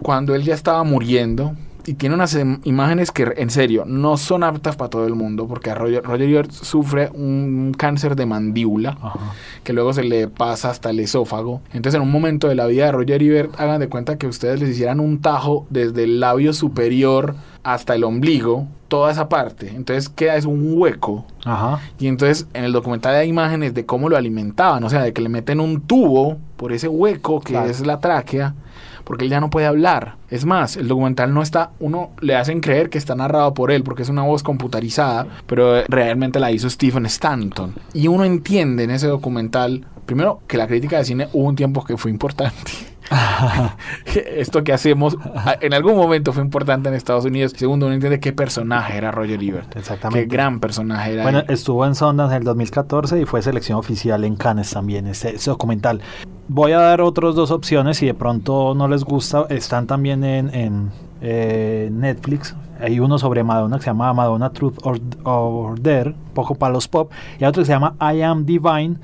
cuando 0.02 0.36
él 0.36 0.44
ya 0.44 0.54
estaba 0.54 0.84
muriendo 0.84 1.56
y 1.90 1.94
tiene 1.96 2.16
unas 2.16 2.36
em- 2.36 2.60
imágenes 2.66 3.12
que 3.12 3.34
en 3.38 3.50
serio 3.50 3.84
no 3.86 4.18
son 4.18 4.44
aptas 4.44 4.76
para 4.76 4.90
todo 4.90 5.06
el 5.08 5.16
mundo 5.16 5.48
porque 5.48 5.72
a 5.72 5.76
Roger, 5.76 6.04
Roger 6.04 6.22
Ebert 6.30 6.52
sufre 6.52 7.10
un 7.14 7.74
cáncer 7.78 8.16
de 8.16 8.26
mandíbula 8.26 8.98
Ajá. 9.02 9.20
que 9.64 9.74
luego 9.74 9.92
se 9.94 10.04
le 10.04 10.28
pasa 10.28 10.70
hasta 10.70 10.90
el 10.92 11.00
esófago. 11.00 11.62
Entonces 11.74 11.96
en 11.96 12.02
un 12.02 12.12
momento 12.12 12.48
de 12.48 12.56
la 12.56 12.66
vida 12.68 12.86
de 12.86 12.92
Roger 12.92 13.24
Ebert 13.24 13.60
hagan 13.60 13.80
de 13.80 13.90
cuenta 13.90 14.18
que 14.18 14.28
ustedes 14.28 14.60
les 14.60 14.70
hicieran 14.70 15.00
un 15.00 15.20
tajo 15.22 15.66
desde 15.70 16.04
el 16.04 16.20
labio 16.20 16.54
superior 16.54 17.36
hasta 17.64 17.94
el 17.96 18.04
ombligo, 18.04 18.68
toda 18.88 19.12
esa 19.12 19.28
parte. 19.30 19.70
Entonces 19.76 20.10
queda 20.10 20.36
es 20.36 20.46
un 20.46 20.74
hueco. 20.78 21.26
Ajá. 21.46 21.80
Y 22.00 22.08
entonces 22.08 22.48
en 22.54 22.64
el 22.64 22.72
documental 22.72 23.16
hay 23.16 23.28
imágenes 23.30 23.74
de 23.74 23.86
cómo 23.86 24.10
lo 24.10 24.18
alimentaban, 24.18 24.84
o 24.84 24.90
sea, 24.90 25.02
de 25.04 25.14
que 25.14 25.22
le 25.22 25.30
meten 25.30 25.60
un 25.60 25.82
tubo 25.82 26.38
por 26.58 26.72
ese 26.72 26.88
hueco 26.88 27.40
que 27.42 27.54
Claro. 27.54 27.70
es 27.70 27.86
la 27.86 28.00
tráquea, 28.00 28.54
porque 29.10 29.26
él 29.26 29.32
ya 29.32 29.40
no 29.40 29.50
puede 29.50 29.66
hablar. 29.66 30.18
Es 30.30 30.46
más, 30.46 30.78
el 30.78 30.88
documental 30.88 31.34
no 31.34 31.42
está, 31.42 31.72
uno 31.80 32.12
le 32.22 32.36
hacen 32.36 32.62
creer 32.62 32.92
que 32.92 33.00
está 33.00 33.16
narrado 33.16 33.56
por 33.56 33.72
él, 33.72 33.82
porque 33.82 34.04
es 34.04 34.10
una 34.10 34.22
voz 34.22 34.44
computarizada, 34.44 35.26
pero 35.48 35.84
realmente 35.88 36.40
la 36.40 36.52
hizo 36.52 36.70
Stephen 36.70 37.08
Stanton. 37.08 37.74
Y 37.92 38.08
uno 38.08 38.24
entiende 38.24 38.84
en 38.84 38.92
ese 38.92 39.08
documental, 39.08 39.88
primero, 40.06 40.42
que 40.46 40.58
la 40.58 40.68
crítica 40.68 41.00
de 41.00 41.06
cine 41.06 41.28
hubo 41.34 41.48
un 41.48 41.56
tiempo 41.56 41.84
que 41.84 41.98
fue 41.98 42.12
importante. 42.12 42.72
Esto 44.36 44.64
que 44.64 44.74
hacemos 44.74 45.18
a- 45.36 45.58
en 45.62 45.74
algún 45.74 45.96
momento 45.96 46.34
fue 46.34 46.44
importante 46.44 46.90
en 46.90 46.96
Estados 46.96 47.26
Unidos. 47.26 47.54
Segundo, 47.56 47.86
uno 47.86 47.96
entiende 47.96 48.20
qué 48.20 48.34
personaje 48.34 48.98
era 48.98 49.12
Roger 49.12 49.42
Ebert. 49.42 49.76
Exactamente. 49.76 50.28
Qué 50.28 50.34
gran 50.34 50.60
personaje 50.60 51.14
era. 51.14 51.24
Bueno, 51.24 51.40
él. 51.40 51.46
estuvo 51.50 51.86
en 51.86 51.96
Sundance 51.96 52.34
en 52.36 52.40
el 52.42 52.46
2014 52.46 53.22
y 53.22 53.26
fue 53.26 53.42
selección 53.42 53.78
oficial 53.78 54.24
en 54.24 54.36
Cannes 54.36 54.72
también, 54.72 55.08
ese, 55.08 55.36
ese 55.36 55.50
documental. 55.50 56.02
Voy 56.48 56.72
a 56.72 56.80
dar 56.80 57.02
otras 57.02 57.36
dos 57.36 57.52
opciones, 57.52 57.98
si 57.98 58.08
de 58.08 58.14
pronto 58.16 58.74
no 58.76 58.88
les 58.88 59.04
gusta, 59.04 59.46
están 59.50 59.86
también 59.86 60.24
en, 60.24 60.54
en, 60.54 60.92
eh, 61.22 61.90
Netflix. 61.92 62.56
Hay 62.82 63.00
uno 63.00 63.20
sobre 63.20 63.44
Madonna 63.44 63.78
que 63.78 63.84
se 63.84 63.90
llama 63.90 64.12
Madonna 64.14 64.50
Truth 64.52 64.78
or, 64.84 65.00
or 65.24 65.80
Dare, 65.82 66.16
poco 66.34 66.56
para 66.56 66.74
los 66.74 66.88
pop, 66.88 67.12
y 67.40 67.44
otro 67.44 67.62
que 67.62 67.66
se 67.68 67.74
llama 67.74 67.96
I 68.00 68.22
Am 68.22 68.46
Divine, 68.46 68.96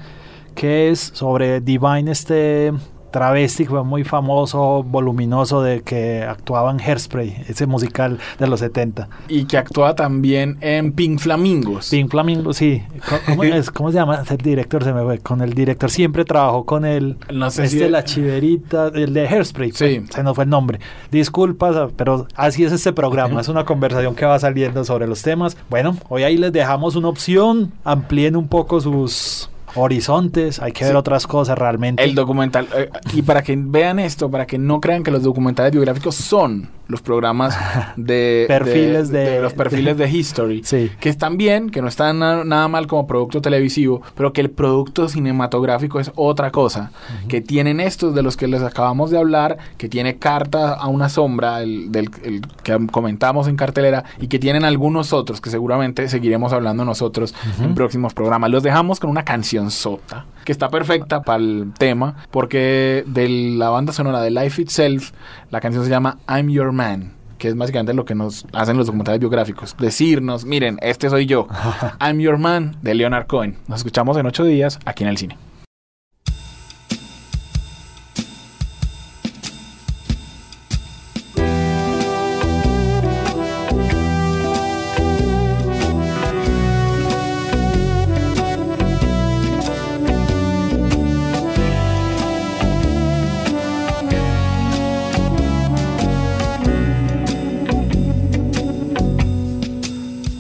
que 0.56 0.90
es 0.90 1.12
sobre 1.14 1.60
Divine, 1.62 2.10
este 2.10 2.72
travesti 3.20 3.64
fue 3.64 3.82
muy 3.86 4.04
famoso, 4.04 4.84
voluminoso, 4.84 5.62
de 5.62 5.84
que 5.84 6.22
actuaba 6.24 6.70
en 6.70 6.82
Hairspray, 6.82 7.46
ese 7.48 7.66
musical 7.66 8.20
de 8.40 8.48
los 8.48 8.60
70. 8.60 9.08
y 9.30 9.46
que 9.46 9.58
actúa 9.58 9.96
también 9.96 10.58
en 10.60 10.92
Pink 10.92 11.20
Flamingos. 11.20 11.90
Pink 11.92 12.12
Flamingo, 12.12 12.52
sí. 12.52 12.84
¿Cómo, 13.26 13.44
es- 13.46 13.72
cómo 13.72 13.90
se 13.92 13.96
llama? 14.00 14.22
El 14.30 14.38
director 14.38 14.84
se 14.84 14.92
me 14.92 15.02
fue. 15.04 15.20
Con 15.20 15.40
el 15.40 15.54
director 15.54 15.90
siempre 15.90 16.26
trabajó 16.26 16.66
con 16.66 16.84
el. 16.84 17.16
No 17.34 17.50
sé 17.52 17.64
este, 17.64 17.86
si- 17.86 17.90
la 17.90 18.04
chiverita, 18.04 18.88
el 18.94 19.14
de 19.14 19.28
Hairspray. 19.30 19.72
Sí. 19.72 20.04
Se 20.10 20.22
nos 20.22 20.36
fue 20.36 20.44
el 20.44 20.50
nombre. 20.50 20.80
Disculpas, 21.10 21.94
pero 21.96 22.28
así 22.36 22.66
es 22.66 22.74
este 22.74 22.92
programa. 22.92 23.40
Es 23.40 23.48
una 23.48 23.64
conversación 23.64 24.14
que 24.16 24.26
va 24.26 24.38
saliendo 24.40 24.84
sobre 24.84 25.08
los 25.08 25.22
temas. 25.22 25.56
Bueno, 25.70 25.96
hoy 26.10 26.24
ahí 26.24 26.36
les 26.38 26.52
dejamos 26.52 26.98
una 26.98 27.08
opción. 27.08 27.72
Amplíen 27.86 28.36
un 28.36 28.50
poco 28.50 28.82
sus 28.82 29.50
horizontes. 29.76 30.62
Hay 30.62 30.72
que 30.72 30.86
ver 30.86 30.96
otras 30.96 31.28
cosas 31.28 31.58
realmente. 31.58 32.04
El 32.04 32.16
documental. 32.16 32.68
eh, 32.76 32.90
y 33.14 33.22
para 33.22 33.44
que 33.44 33.56
vean 33.58 34.00
esto, 34.00 34.30
para 34.30 34.46
que 34.46 34.58
no 34.58 34.80
crean 34.80 35.04
que 35.04 35.12
los 35.12 35.24
documentales 35.24 35.72
biográficos 35.72 36.16
son 36.16 36.70
los 36.88 37.02
programas 37.02 37.58
de 37.96 38.46
Perfiles 38.48 39.10
de- 39.10 39.42
los 39.42 39.54
perfiles 39.54 39.98
de 39.98 40.10
History, 40.10 40.62
Sí. 40.64 40.92
que 41.00 41.10
están 41.10 41.38
bien, 41.38 41.70
que 41.70 41.82
no 41.82 41.88
están 41.88 42.20
na- 42.20 42.44
nada 42.44 42.68
mal 42.68 42.88
como 42.88 43.08
producto 43.08 43.42
televisivo, 43.42 44.02
pero 44.16 44.34
que 44.34 44.42
el 44.42 44.50
producto 44.52 45.08
cinematográfico 45.10 46.00
es 46.00 46.12
otra 46.16 46.52
cosa, 46.52 46.92
que 47.28 47.42
tienen 47.42 47.80
estos 47.80 48.14
de 48.16 48.22
los 48.24 48.38
que 48.38 48.48
les 48.48 48.62
acabamos 48.62 49.10
de 49.12 49.18
hablar, 49.18 49.58
que 49.78 49.90
tiene 49.90 50.18
carta 50.18 50.74
a 50.74 50.88
una 50.88 51.10
sombra, 51.10 51.62
el, 51.62 51.92
del 51.92 52.10
el 52.24 52.42
que 52.64 52.78
comentamos 52.92 53.48
en 53.48 53.56
cartelera, 53.56 54.04
y 54.20 54.28
que 54.28 54.40
tienen 54.40 54.64
algunos 54.66 55.14
otros 55.14 55.42
que 55.42 55.50
seguramente 55.50 56.08
seguiremos 56.10 56.54
hablando 56.54 56.86
nosotros 56.86 57.34
en 57.62 57.76
próximos 57.76 58.14
programas. 58.14 58.50
Los 58.52 58.64
dejamos 58.64 59.00
con 59.00 59.10
una 59.10 59.24
canción 59.24 59.72
sota, 59.72 60.26
que 60.44 60.52
está 60.52 60.70
perfecta 60.70 61.22
para 61.24 61.42
el 61.42 61.72
tema, 61.78 62.16
porque 62.32 63.04
de 63.08 63.28
la 63.58 63.70
banda 63.70 63.94
sonora 63.94 64.22
de 64.22 64.32
Life 64.32 64.62
Itself, 64.62 65.12
la 65.52 65.60
canción 65.62 65.84
se 65.84 65.90
llama 65.90 66.18
I'm 66.30 66.50
Your 66.50 66.72
Man 66.76 67.16
que 67.38 67.50
es 67.50 67.58
básicamente 67.58 67.94
lo 67.94 68.06
que 68.06 68.16
nos 68.16 68.46
hacen 68.54 68.78
los 68.78 68.88
documentales 68.88 69.20
biográficos. 69.20 69.76
Decirnos, 69.78 70.46
miren, 70.46 70.78
este 70.82 71.10
soy 71.10 71.26
yo. 71.26 71.48
I'm 72.00 72.20
Your 72.20 72.38
Man 72.38 72.78
de 72.82 72.96
Leonard 72.96 73.28
Cohen. 73.28 73.58
Nos 73.68 73.80
escuchamos 73.80 74.18
en 74.18 74.26
ocho 74.26 74.44
días 74.44 74.80
aquí 74.86 75.04
en 75.04 75.10
el 75.10 75.18
cine. 75.18 75.38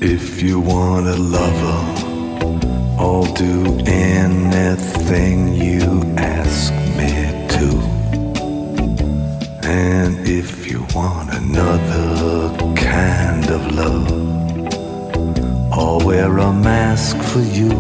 If 0.07 0.43
you 0.43 0.59
want 0.59 1.07
a 1.07 1.15
lover, 1.15 1.81
I'll 2.99 3.25
do 3.33 3.65
anything 3.87 5.55
you 5.55 6.03
ask 6.15 6.71
me 6.95 7.11
to. 7.55 7.69
And 9.67 10.19
if 10.27 10.69
you 10.69 10.85
want 10.93 11.33
another 11.33 12.55
kind 12.75 13.49
of 13.49 13.71
love, 13.73 14.11
I'll 15.73 15.99
wear 16.05 16.37
a 16.37 16.53
mask 16.53 17.17
for 17.17 17.41
you. 17.41 17.71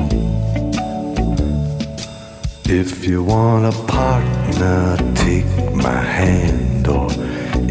If 2.65 3.05
you 3.05 3.23
want 3.23 3.65
a 3.65 3.77
partner, 3.85 4.97
take 5.13 5.45
my 5.75 6.01
hand. 6.01 6.87
Or 6.87 7.07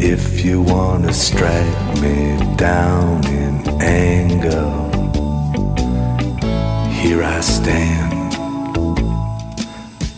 if 0.07 0.45
you 0.45 0.61
want 0.61 1.03
to 1.03 1.11
strike 1.11 1.99
me 1.99 2.37
down 2.57 3.25
in 3.25 3.55
anger, 3.81 4.69
here 6.91 7.23
I 7.23 7.39
stand. 7.41 8.35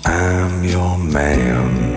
I'm 0.05 0.65
your 0.65 0.97
man. 0.97 1.95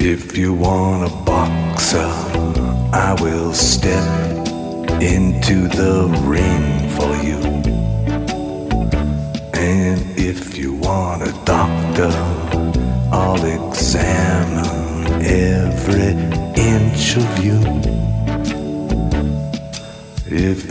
If 0.00 0.38
you 0.38 0.54
want 0.54 1.12
a 1.12 1.14
boxer, 1.22 2.12
I 2.94 3.14
will 3.20 3.52
step 3.52 4.08
into 5.02 5.68
the 5.68 6.08
ring 6.24 6.88
for 6.96 7.14
you. 7.26 7.40
And 9.52 10.00
if 10.18 10.56
you 10.56 10.72
want 10.76 11.22
a 11.24 11.32
doctor, 11.44 12.10
I'll 13.12 13.44
examine 13.44 14.11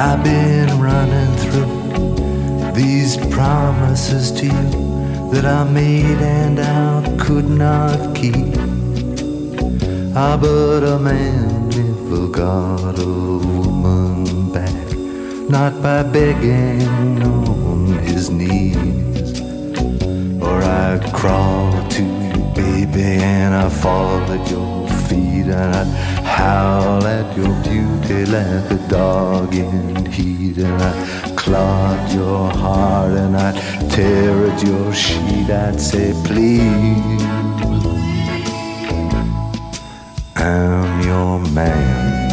I've 0.00 0.22
been 0.22 0.80
running 0.80 1.34
through 1.38 2.72
these 2.72 3.16
promises 3.34 4.30
to 4.30 4.46
you 4.46 5.30
that 5.32 5.44
I 5.44 5.64
made 5.64 6.18
and 6.18 6.60
I 6.60 7.16
could 7.18 7.50
not 7.50 8.14
keep. 8.14 8.54
Ah, 10.14 10.38
but 10.40 10.84
a 10.84 11.00
man 11.00 11.68
never 11.70 12.28
got 12.28 12.96
a 12.96 13.06
woman 13.06 14.52
back, 14.52 14.86
not 15.50 15.82
by 15.82 16.04
begging 16.04 17.20
on 17.20 17.98
his 17.98 18.30
knees. 18.30 19.40
Or 20.40 20.62
I'd 20.62 21.12
crawl 21.12 21.72
to 21.88 22.02
you, 22.04 22.52
baby, 22.54 23.02
and 23.02 23.52
I'd 23.52 23.72
fall 23.72 24.22
at 24.30 24.48
your 24.48 24.87
and 25.48 25.74
I'd 25.74 25.86
howl 26.24 27.04
at 27.04 27.36
your 27.36 27.54
beauty 27.62 28.24
like 28.26 28.70
a 28.70 28.88
dog 28.88 29.54
in 29.54 30.06
heat, 30.06 30.58
and 30.58 30.82
I'd 30.82 31.28
at 31.48 32.14
your 32.14 32.50
heart, 32.50 33.12
and 33.12 33.36
I'd 33.36 33.90
tear 33.90 34.46
at 34.46 34.62
your 34.62 34.92
sheet. 34.92 35.50
I'd 35.50 35.80
say, 35.80 36.12
please, 36.24 37.22
I'm 40.36 41.02
your 41.02 41.38
man. 41.52 42.27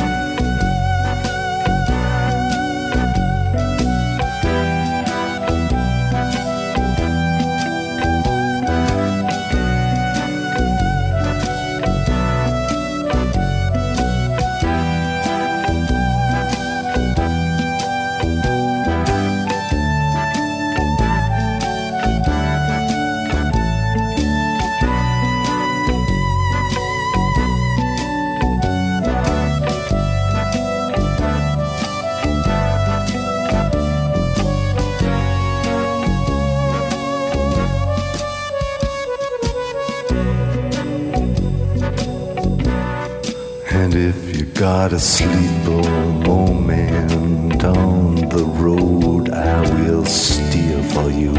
Got 44.72 44.94
a 44.94 45.00
sleeper 45.00 45.84
moment 46.26 47.64
on 47.64 48.16
the 48.16 48.44
road, 48.64 49.30
I 49.30 49.62
will 49.76 50.04
steer 50.06 50.82
for 50.94 51.08
you. 51.12 51.36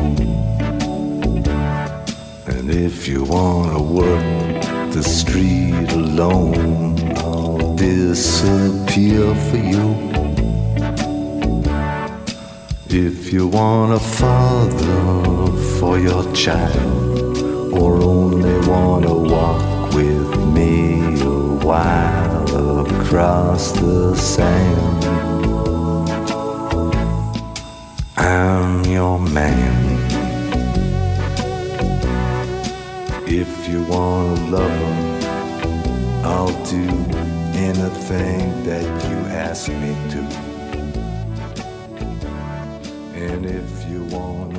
And 2.47 2.71
if 2.71 3.09
you 3.09 3.25
wanna 3.25 3.83
work 3.83 4.63
the 4.93 5.03
street 5.03 5.91
alone, 5.91 7.01
I'll 7.17 7.75
disappear 7.75 9.35
for 9.49 9.61
you. 9.73 9.89
If 13.07 13.33
you 13.33 13.49
want 13.49 13.93
a 14.01 14.03
father 14.21 15.51
for 15.81 15.99
your 15.99 16.23
child, 16.33 17.39
or 17.77 17.91
only 18.15 18.57
wanna 18.69 19.15
walk 19.35 19.95
with 19.95 20.29
me 20.57 20.71
a 21.23 21.67
while 21.67 22.26
across 23.17 23.73
the 23.73 24.15
sand, 24.15 25.05
I'm 28.19 28.85
your 28.85 29.19
man. 29.19 29.75
If 33.27 33.51
you 33.71 33.83
wanna 33.85 34.51
love 34.51 34.81
I'll 36.27 36.65
do 36.65 36.85
anything 37.57 38.65
that 38.67 38.85
you 39.09 39.17
ask 39.47 39.69
me 39.69 39.97
to. 40.13 40.23
And 43.25 43.47
if 43.47 43.89
you 43.89 44.05
want 44.15 44.59